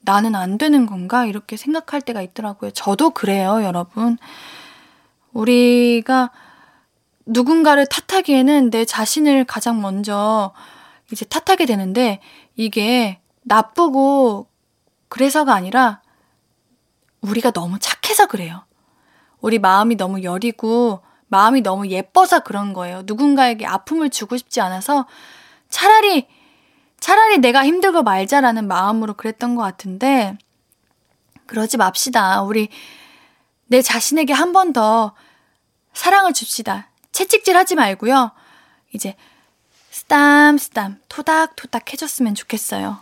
[0.00, 1.26] 나는 안 되는 건가?
[1.26, 2.72] 이렇게 생각할 때가 있더라고요.
[2.72, 4.18] 저도 그래요, 여러분.
[5.32, 6.30] 우리가
[7.26, 10.52] 누군가를 탓하기에는 내 자신을 가장 먼저
[11.12, 12.20] 이제 탓하게 되는데
[12.56, 14.46] 이게 나쁘고
[15.08, 16.02] 그래서가 아니라
[17.20, 18.64] 우리가 너무 착해서 그래요.
[19.40, 23.02] 우리 마음이 너무 여리고 마음이 너무 예뻐서 그런 거예요.
[23.04, 25.06] 누군가에게 아픔을 주고 싶지 않아서
[25.68, 26.26] 차라리
[27.00, 30.36] 차라리 내가 힘들고 말자라는 마음으로 그랬던 것 같은데
[31.46, 32.42] 그러지 맙시다.
[32.42, 32.68] 우리
[33.68, 35.14] 내 자신에게 한 번 더
[35.94, 36.88] 사랑을 줍시다.
[37.12, 38.32] 채찍질 하지 말고요.
[38.94, 39.16] 이제
[39.90, 43.00] 스담스담 토닥토닥 해줬으면 좋겠어요.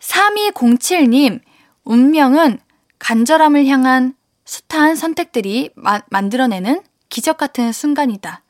[0.00, 1.40] 3207님,
[1.84, 2.58] 운명은
[2.98, 4.14] 간절함을 향한
[4.44, 8.42] 숱한 선택들이 마, 만들어내는 기적 같은 순간이다.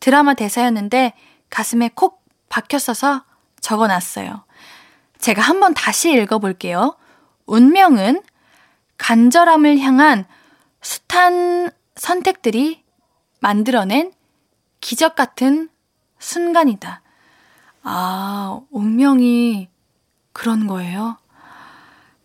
[0.00, 1.14] 드라마 대사였는데
[1.50, 3.24] 가슴에 콕 박혔어서
[3.60, 4.44] 적어놨어요.
[5.18, 6.96] 제가 한번 다시 읽어볼게요.
[7.46, 8.22] 운명은
[8.98, 10.26] 간절함을 향한
[10.80, 12.84] 숱한 선택들이
[13.40, 14.12] 만들어낸
[14.80, 15.68] 기적 같은
[16.18, 17.02] 순간이다.
[17.82, 19.68] 아, 운명이
[20.32, 21.16] 그런 거예요?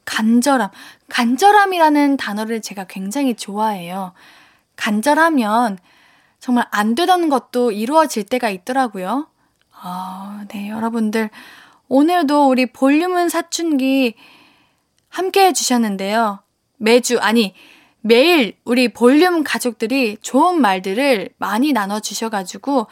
[0.05, 0.69] 간절함.
[1.09, 4.13] 간절함이라는 단어를 제가 굉장히 좋아해요.
[4.75, 5.77] 간절하면
[6.39, 9.27] 정말 안 되던 것도 이루어질 때가 있더라고요.
[9.71, 11.29] 아, 네, 여러분들.
[11.87, 14.15] 오늘도 우리 볼륨은 사춘기
[15.09, 16.42] 함께 해주셨는데요.
[16.83, 17.55] 매주, 아니,
[18.01, 22.87] 매일 우리 볼륨 가족들이 좋은 말들을 많이 나눠주셔가지고,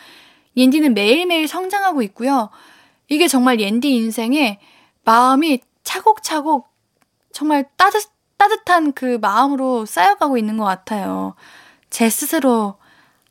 [0.55, 2.49] 옌디는 매일매일 성장하고 있고요.
[3.09, 4.59] 이게 정말 옌디 인생에
[5.03, 6.69] 마음이 차곡차곡
[7.33, 11.35] 정말 따뜻, 따뜻한 그 마음으로 쌓여가고 있는 것 같아요.
[11.89, 12.75] 제 스스로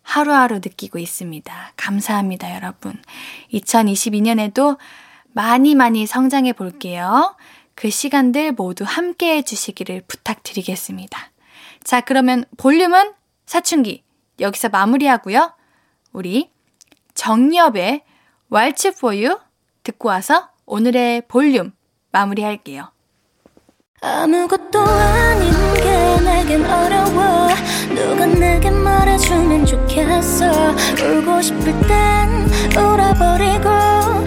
[0.02, 1.72] 하루하루 느끼고 있습니다.
[1.76, 3.00] 감사합니다, 여러분.
[3.54, 4.76] 2022년에도
[5.32, 7.34] 많이 많이 성장해 볼게요.
[7.80, 11.18] 그 시간들 모두 함께 해주시기를 부탁드리겠습니다.
[11.82, 13.14] 자, 그러면 볼륨은
[13.46, 14.04] 사춘기
[14.38, 15.54] 여기서 마무리하고요.
[16.12, 16.50] 우리
[17.14, 18.02] 정엽의
[18.50, 19.38] 왈츠 you
[19.82, 21.72] 듣고 와서 오늘의 볼륨
[22.12, 22.92] 마무리할게요.
[24.02, 27.48] 아무것도 아닌 게 내겐 어려워
[27.94, 32.28] 누가 내게 말해주면 좋겠어 울고 싶을 땐
[32.76, 33.99] 울어버리고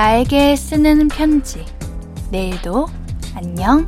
[0.00, 1.62] 나에게 쓰는 편지.
[2.30, 2.86] 내일도
[3.34, 3.86] 안녕.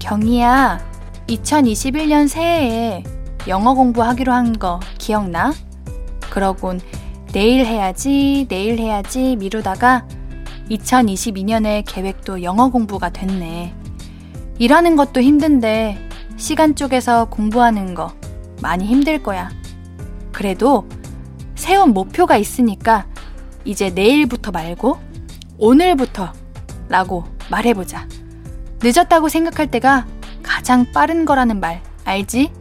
[0.00, 0.80] 경희야,
[1.28, 3.04] 2021년 새해에
[3.46, 5.52] 영어 공부하기로 한 거 기억나?
[6.28, 6.80] 그러곤
[7.32, 10.08] 내일 해야지, 내일 해야지 미루다가
[10.70, 13.72] 2022년에 계획도 영어 공부가 됐네.
[14.58, 16.07] 일하는 것도 힘든데
[16.38, 18.14] 시간 쪽에서 공부하는 거
[18.62, 19.50] 많이 힘들 거야.
[20.32, 20.88] 그래도
[21.56, 23.06] 세운 목표가 있으니까
[23.64, 24.98] 이제 내일부터 말고
[25.58, 26.32] 오늘부터
[26.88, 28.08] 라고 말해보자.
[28.80, 30.06] 늦었다고 생각할 때가
[30.42, 32.52] 가장 빠른 거라는 말 알지?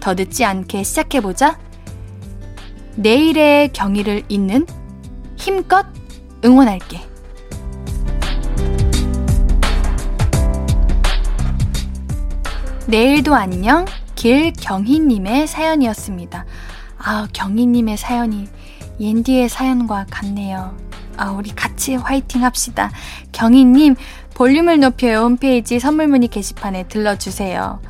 [0.00, 1.58] 더 늦지 않게 시작해보자.
[2.96, 4.66] 내일의 경의를 잇는
[5.36, 5.86] 힘껏
[6.44, 7.07] 응원할게.
[12.88, 13.84] 내일도 안녕
[14.14, 16.46] 길경희님의 사연이었습니다.
[16.96, 18.48] 아 경희님의 사연이
[18.98, 20.74] 옌디의 사연과 같네요.
[21.18, 22.90] 아 우리 같이 화이팅 합시다.
[23.32, 23.94] 경희님
[24.32, 27.82] 볼륨을 높여요 홈페이지 선물 문의 게시판에 들러주세요.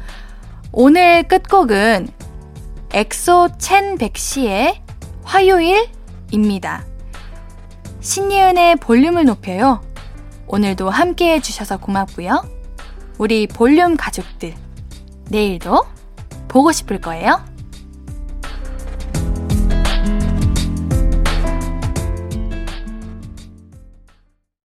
[0.72, 2.09] 오늘 끝곡은
[2.92, 4.83] 엑소 첸백시의
[5.22, 6.84] 화요일입니다.
[8.01, 9.80] 신예은의 볼륨을 높여요.
[10.49, 12.42] 오늘도 함께 해주셔서 고맙고요.
[13.18, 14.55] 우리 볼륨 가족들,
[15.29, 15.85] 내일도
[16.49, 17.41] 보고 싶을 거예요.